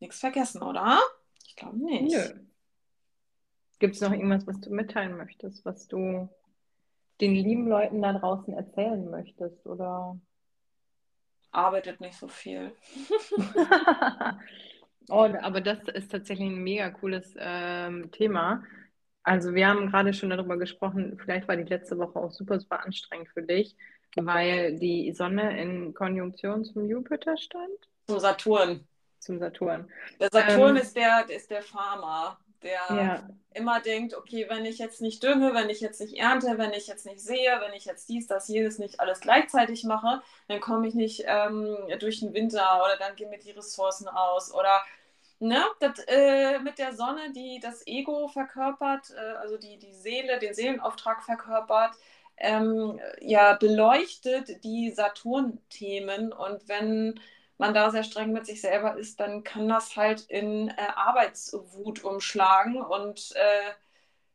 [0.00, 1.00] Nichts vergessen, oder?
[1.46, 2.14] Ich glaube nicht.
[2.14, 2.40] Nö.
[3.78, 6.28] Gibt es noch irgendwas, was du mitteilen möchtest, was du
[7.20, 9.66] den lieben Leuten da draußen erzählen möchtest?
[9.66, 10.18] Oder
[11.54, 12.72] arbeitet nicht so viel.
[15.08, 18.64] oh, aber das ist tatsächlich ein mega cooles ähm, Thema.
[19.22, 22.84] Also wir haben gerade schon darüber gesprochen, vielleicht war die letzte Woche auch super, super
[22.84, 23.76] anstrengend für dich,
[24.16, 27.88] weil die Sonne in Konjunktion zum Jupiter stand.
[28.06, 28.86] Zum Saturn.
[29.18, 29.90] Zum Saturn.
[30.20, 32.38] Der Saturn ähm, ist, der, ist der Farmer.
[32.62, 33.28] der ja.
[33.54, 36.86] immer denkt, okay, wenn ich jetzt nicht dünge, wenn ich jetzt nicht ernte, wenn ich
[36.86, 40.88] jetzt nicht sehe, wenn ich jetzt dies, das, jedes nicht alles gleichzeitig mache, dann komme
[40.88, 44.82] ich nicht ähm, durch den Winter oder dann gehen mir die Ressourcen aus oder
[45.38, 50.38] ne, das, äh, mit der Sonne, die das Ego verkörpert, äh, also die, die Seele,
[50.38, 51.94] den Seelenauftrag verkörpert,
[52.36, 57.20] ähm, ja, beleuchtet die Saturn-Themen und wenn
[57.58, 62.02] man da sehr streng mit sich selber ist, dann kann das halt in äh, Arbeitswut
[62.04, 62.82] umschlagen.
[62.82, 63.72] Und äh,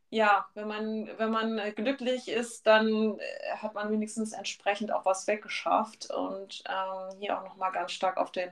[0.10, 5.28] ja, wenn man, wenn man glücklich ist, dann äh, hat man wenigstens entsprechend auch was
[5.28, 6.10] weggeschafft.
[6.12, 8.50] Und ähm, hier auch nochmal ganz stark auf den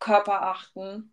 [0.00, 1.12] Körper achten,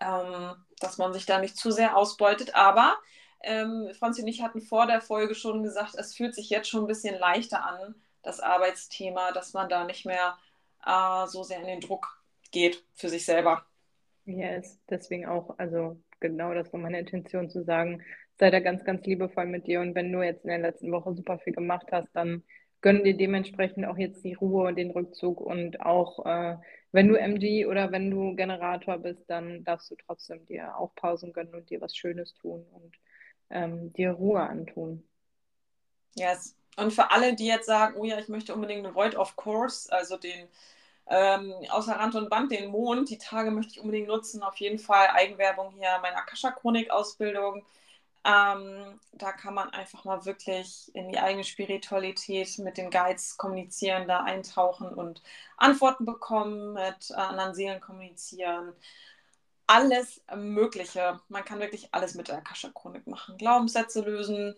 [0.00, 2.54] ähm, dass man sich da nicht zu sehr ausbeutet.
[2.54, 2.96] Aber
[3.42, 6.84] ähm, Franzi und ich hatten vor der Folge schon gesagt, es fühlt sich jetzt schon
[6.84, 10.38] ein bisschen leichter an, das Arbeitsthema, dass man da nicht mehr
[10.86, 13.64] äh, so sehr in den Druck geht für sich selber.
[14.24, 18.02] Ja, yes, deswegen auch, also genau das war meine Intention zu sagen,
[18.38, 21.14] sei da ganz, ganz liebevoll mit dir und wenn du jetzt in der letzten Woche
[21.14, 22.44] super viel gemacht hast, dann
[22.80, 26.56] gönn dir dementsprechend auch jetzt die Ruhe und den Rückzug und auch äh,
[26.92, 31.32] wenn du MG oder wenn du Generator bist, dann darfst du trotzdem dir auch Pausen
[31.32, 32.94] gönnen und dir was Schönes tun und
[33.50, 35.02] ähm, dir Ruhe antun.
[36.14, 36.54] Yes.
[36.76, 39.92] Und für alle, die jetzt sagen, oh ja, ich möchte unbedingt eine Void of Course,
[39.92, 40.48] also den
[41.06, 44.42] ähm, außer Rand und Band, den Mond, die Tage möchte ich unbedingt nutzen.
[44.42, 47.64] Auf jeden Fall Eigenwerbung hier, meine Akasha-Chronik-Ausbildung.
[48.24, 54.06] Ähm, da kann man einfach mal wirklich in die eigene Spiritualität mit den Guides kommunizieren,
[54.06, 55.22] da eintauchen und
[55.56, 58.72] Antworten bekommen, mit äh, anderen Seelen kommunizieren.
[59.66, 61.20] Alles Mögliche.
[61.28, 63.36] Man kann wirklich alles mit der Akasha-Chronik machen.
[63.38, 64.54] Glaubenssätze lösen,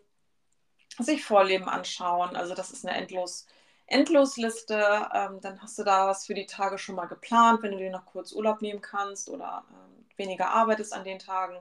[0.99, 2.37] sich Vorleben anschauen.
[2.37, 3.47] Also das ist eine endlos,
[3.87, 5.09] Endlosliste.
[5.13, 7.91] Ähm, dann hast du da was für die Tage schon mal geplant, wenn du dir
[7.91, 11.57] noch kurz Urlaub nehmen kannst oder ähm, weniger arbeitest an den Tagen.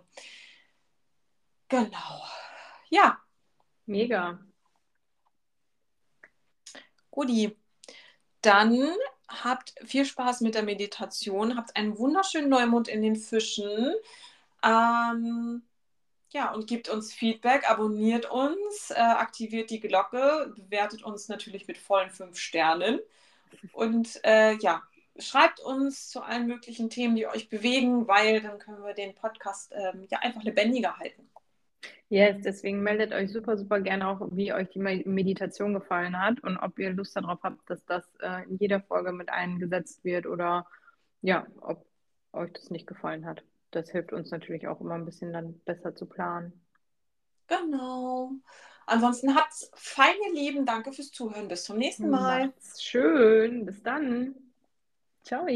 [1.69, 2.23] Genau.
[2.89, 3.19] Ja.
[3.85, 4.39] Mega.
[7.11, 7.57] Guti.
[8.41, 8.95] Dann
[9.27, 13.93] habt viel Spaß mit der Meditation, habt einen wunderschönen Neumond in den Fischen.
[14.63, 15.63] Ähm,
[16.33, 21.77] ja, und gebt uns Feedback, abonniert uns, äh, aktiviert die Glocke, bewertet uns natürlich mit
[21.77, 22.99] vollen fünf Sternen.
[23.71, 24.81] Und äh, ja,
[25.19, 29.71] schreibt uns zu allen möglichen Themen, die euch bewegen, weil dann können wir den Podcast
[29.75, 31.29] ähm, ja einfach lebendiger halten.
[32.09, 36.57] Yes, deswegen meldet euch super, super gerne auch, wie euch die Meditation gefallen hat und
[36.57, 40.65] ob ihr Lust darauf habt, dass das äh, in jeder Folge mit eingesetzt wird oder
[41.21, 41.85] ja, ob
[42.31, 43.43] euch das nicht gefallen hat
[43.75, 46.53] das hilft uns natürlich auch immer ein bisschen dann besser zu planen.
[47.47, 48.31] Genau.
[48.85, 50.65] Ansonsten habt's feine Lieben.
[50.65, 51.47] Danke fürs Zuhören.
[51.47, 52.47] Bis zum nächsten Mal.
[52.47, 53.65] Macht's schön.
[53.65, 54.35] Bis dann.
[55.23, 55.47] Ciao.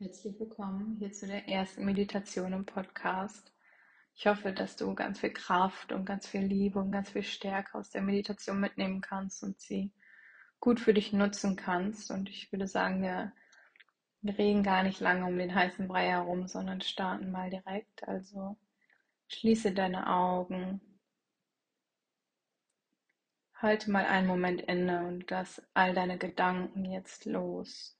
[0.00, 3.52] Herzlich willkommen hier zu der ersten Meditation im Podcast.
[4.18, 7.78] Ich hoffe, dass du ganz viel Kraft und ganz viel Liebe und ganz viel Stärke
[7.78, 9.92] aus der Meditation mitnehmen kannst und sie
[10.58, 12.10] gut für dich nutzen kannst.
[12.10, 13.32] Und ich würde sagen, wir,
[14.24, 18.08] reden gar nicht lange um den heißen Brei herum, sondern starten mal direkt.
[18.08, 18.58] Also
[19.28, 20.80] schließe deine Augen.
[23.54, 27.97] Halte mal einen Moment inne und lass all deine Gedanken jetzt los.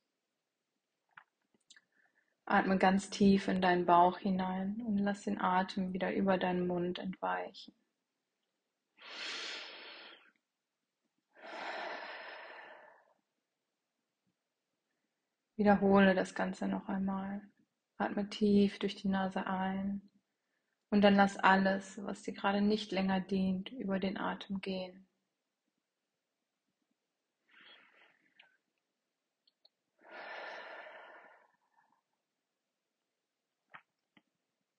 [2.50, 6.98] Atme ganz tief in deinen Bauch hinein und lass den Atem wieder über deinen Mund
[6.98, 7.74] entweichen.
[15.56, 17.42] Wiederhole das Ganze noch einmal.
[17.98, 20.08] Atme tief durch die Nase ein
[20.90, 25.07] und dann lass alles, was dir gerade nicht länger dient, über den Atem gehen.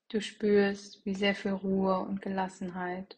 [0.09, 3.15] Du spürst, wie sehr viel Ruhe und Gelassenheit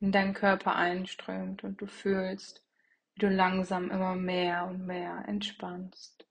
[0.00, 2.64] in deinen Körper einströmt und du fühlst,
[3.12, 6.26] wie du langsam immer mehr und mehr entspannst.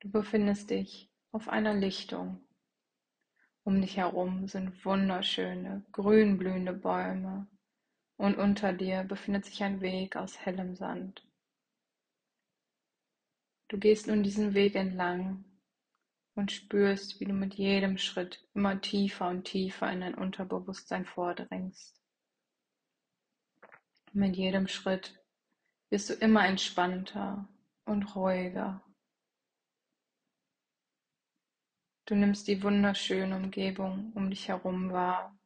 [0.00, 2.40] Du befindest dich auf einer Lichtung.
[3.64, 7.46] Um dich herum sind wunderschöne, grünblühende Bäume
[8.18, 11.29] und unter dir befindet sich ein Weg aus hellem Sand.
[13.70, 15.44] Du gehst nun diesen Weg entlang
[16.34, 22.02] und spürst, wie du mit jedem Schritt immer tiefer und tiefer in dein Unterbewusstsein vordringst.
[24.12, 25.22] Mit jedem Schritt
[25.88, 27.48] wirst du immer entspannter
[27.84, 28.82] und ruhiger.
[32.06, 35.38] Du nimmst die wunderschöne Umgebung um dich herum wahr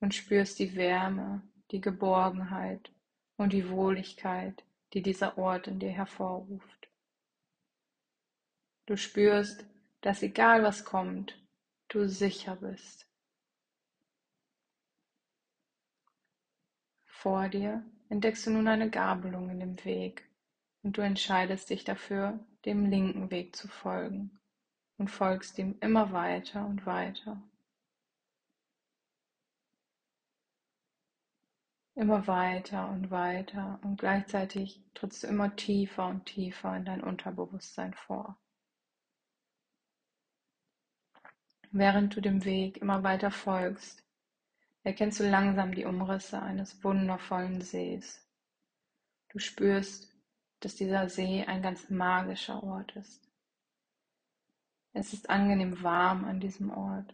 [0.00, 2.90] und spürst die Wärme, die Geborgenheit
[3.36, 6.83] und die Wohligkeit, die dieser Ort in dir hervorruft.
[8.86, 9.64] Du spürst,
[10.02, 11.42] dass egal was kommt,
[11.88, 13.08] du sicher bist.
[17.06, 20.28] Vor dir entdeckst du nun eine Gabelung in dem Weg
[20.82, 24.38] und du entscheidest dich dafür, dem linken Weg zu folgen
[24.98, 27.42] und folgst ihm immer weiter und weiter.
[31.94, 37.94] Immer weiter und weiter und gleichzeitig trittst du immer tiefer und tiefer in dein Unterbewusstsein
[37.94, 38.36] vor.
[41.76, 44.04] Während du dem Weg immer weiter folgst,
[44.84, 48.24] erkennst du langsam die Umrisse eines wundervollen Sees.
[49.30, 50.08] Du spürst,
[50.60, 53.28] dass dieser See ein ganz magischer Ort ist.
[54.92, 57.12] Es ist angenehm warm an diesem Ort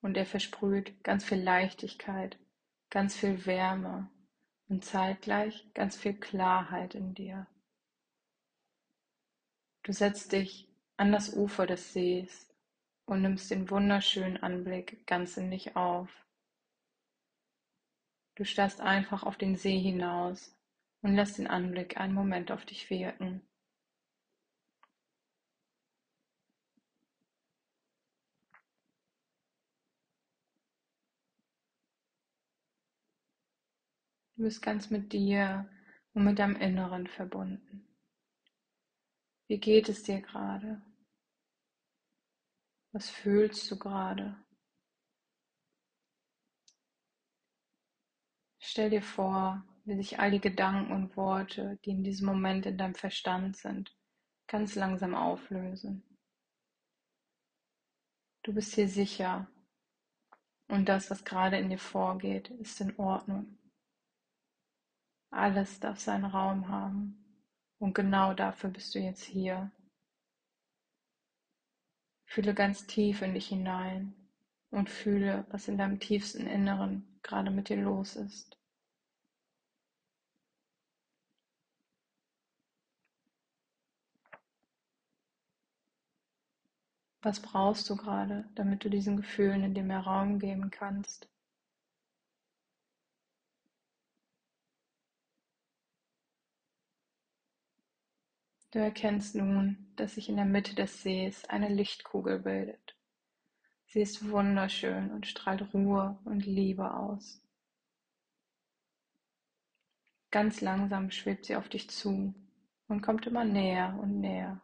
[0.00, 2.40] und er versprüht ganz viel Leichtigkeit,
[2.90, 4.10] ganz viel Wärme
[4.68, 7.46] und zeitgleich ganz viel Klarheit in dir.
[9.84, 12.45] Du setzt dich an das Ufer des Sees
[13.06, 16.10] und nimmst den wunderschönen Anblick ganz in dich auf.
[18.34, 20.54] Du starrst einfach auf den See hinaus
[21.02, 23.40] und lässt den Anblick einen Moment auf dich wirken.
[34.36, 35.66] Du bist ganz mit dir
[36.12, 37.88] und mit deinem Inneren verbunden.
[39.48, 40.82] Wie geht es dir gerade?
[42.96, 44.42] Was fühlst du gerade?
[48.58, 52.78] Stell dir vor, wie sich all die Gedanken und Worte, die in diesem Moment in
[52.78, 53.94] deinem Verstand sind,
[54.46, 56.04] ganz langsam auflösen.
[58.42, 59.46] Du bist hier sicher
[60.68, 63.58] und das, was gerade in dir vorgeht, ist in Ordnung.
[65.28, 67.44] Alles darf seinen Raum haben.
[67.78, 69.70] Und genau dafür bist du jetzt hier.
[72.26, 74.14] Fühle ganz tief in dich hinein
[74.70, 78.58] und fühle, was in deinem tiefsten Inneren gerade mit dir los ist.
[87.20, 91.28] Was brauchst du gerade, damit du diesen Gefühlen in dir mehr Raum geben kannst?
[98.76, 102.94] Du erkennst nun, dass sich in der Mitte des Sees eine Lichtkugel bildet.
[103.86, 107.42] Sie ist wunderschön und strahlt Ruhe und Liebe aus.
[110.30, 112.34] Ganz langsam schwebt sie auf dich zu
[112.86, 114.60] und kommt immer näher und näher.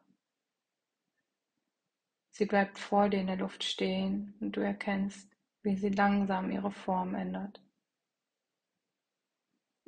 [2.32, 6.70] Sie bleibt vor dir in der Luft stehen und du erkennst, wie sie langsam ihre
[6.70, 7.62] Form ändert.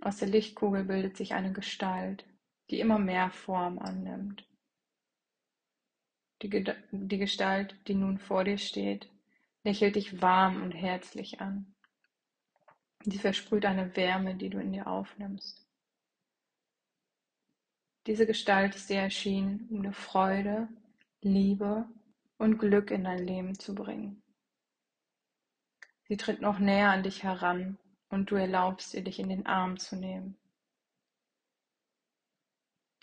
[0.01, 2.25] Aus der Lichtkugel bildet sich eine Gestalt,
[2.71, 4.47] die immer mehr Form annimmt.
[6.43, 9.09] Die, die Gestalt, die nun vor dir steht,
[9.63, 11.75] lächelt dich warm und herzlich an.
[13.05, 15.67] Sie versprüht eine Wärme, die du in dir aufnimmst.
[18.07, 20.69] Diese Gestalt ist dir erschienen, um dir Freude,
[21.23, 21.89] Liebe
[22.37, 24.23] und Glück in dein Leben zu bringen.
[26.07, 27.79] Sie tritt noch näher an dich heran
[28.11, 30.37] und du erlaubst ihr, dich in den Arm zu nehmen.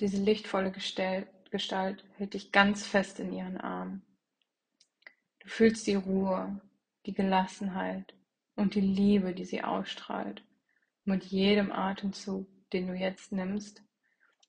[0.02, 4.02] Diese lichtvolle Gestalt hält dich ganz fest in ihren Armen.
[5.42, 6.60] Du fühlst die Ruhe,
[7.06, 8.16] die Gelassenheit
[8.56, 10.44] und die Liebe, die sie ausstrahlt.
[11.04, 13.84] mit jedem Atemzug, den du jetzt nimmst,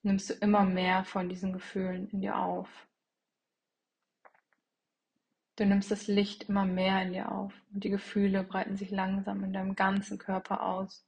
[0.03, 2.69] nimmst du immer mehr von diesen Gefühlen in dir auf.
[5.57, 9.45] Du nimmst das Licht immer mehr in dir auf und die Gefühle breiten sich langsam
[9.45, 11.07] in deinem ganzen Körper aus,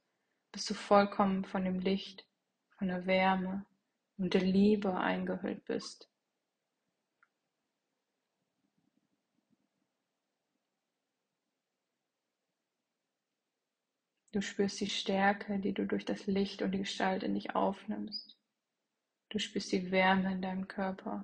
[0.51, 2.27] bis du vollkommen von dem Licht,
[2.77, 3.65] von der Wärme
[4.17, 6.09] und der Liebe eingehüllt bist.
[14.31, 18.37] Du spürst die Stärke, die du durch das Licht und die Gestalt in dich aufnimmst.
[19.29, 21.23] Du spürst die Wärme in deinem Körper.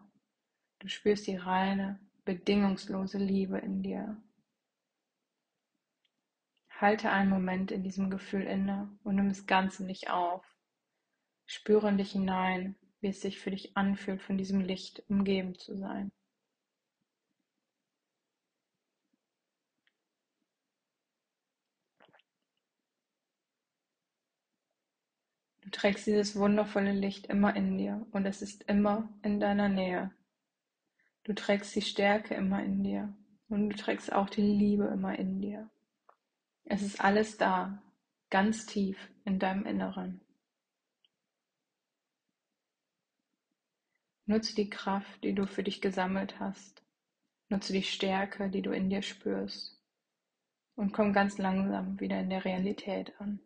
[0.79, 4.15] Du spürst die reine, bedingungslose Liebe in dir.
[6.69, 10.45] Halte einen Moment in diesem Gefühl inne und nimm es ganz in dich auf.
[11.45, 15.75] Spüre in dich hinein wie es sich für dich anfühlt, von diesem Licht umgeben zu
[15.75, 16.11] sein.
[25.61, 30.11] Du trägst dieses wundervolle Licht immer in dir und es ist immer in deiner Nähe.
[31.23, 33.13] Du trägst die Stärke immer in dir
[33.47, 35.69] und du trägst auch die Liebe immer in dir.
[36.65, 37.81] Es ist alles da,
[38.29, 40.21] ganz tief in deinem Inneren.
[44.31, 46.81] Nutze die Kraft, die du für dich gesammelt hast.
[47.49, 49.77] Nutze die Stärke, die du in dir spürst.
[50.75, 53.41] Und komm ganz langsam wieder in der Realität an.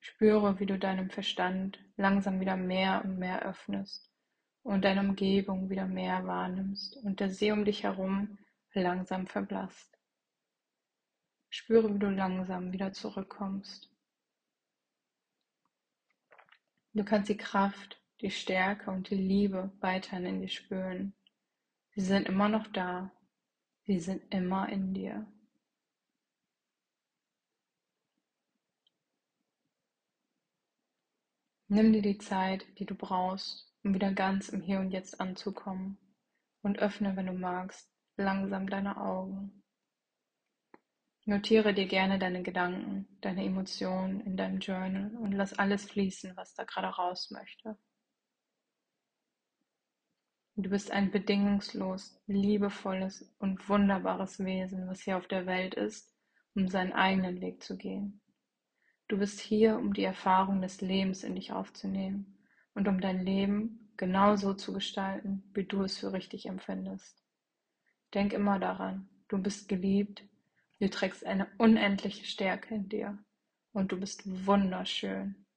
[0.00, 4.12] Spüre, wie du deinem Verstand langsam wieder mehr und mehr öffnest
[4.62, 8.36] und deine Umgebung wieder mehr wahrnimmst und der See um dich herum
[8.74, 9.98] langsam verblasst.
[11.48, 13.90] Spüre, wie du langsam wieder zurückkommst.
[16.98, 21.12] Du kannst die Kraft, die Stärke und die Liebe weiterhin in dir spüren.
[21.94, 23.12] Sie sind immer noch da.
[23.86, 25.24] Sie sind immer in dir.
[31.68, 35.98] Nimm dir die Zeit, die du brauchst, um wieder ganz im Hier und Jetzt anzukommen
[36.62, 39.57] und öffne, wenn du magst, langsam deine Augen.
[41.28, 46.54] Notiere dir gerne deine Gedanken, deine Emotionen in deinem Journal und lass alles fließen, was
[46.54, 47.76] da gerade raus möchte.
[50.56, 56.16] Du bist ein bedingungslos liebevolles und wunderbares Wesen, was hier auf der Welt ist,
[56.54, 58.22] um seinen eigenen Weg zu gehen.
[59.06, 62.38] Du bist hier, um die Erfahrung des Lebens in dich aufzunehmen
[62.72, 67.22] und um dein Leben genau so zu gestalten, wie du es für richtig empfindest.
[68.14, 70.24] Denk immer daran, du bist geliebt
[70.80, 73.18] Du trägst eine unendliche Stärke in dir
[73.72, 75.47] und du bist wunderschön.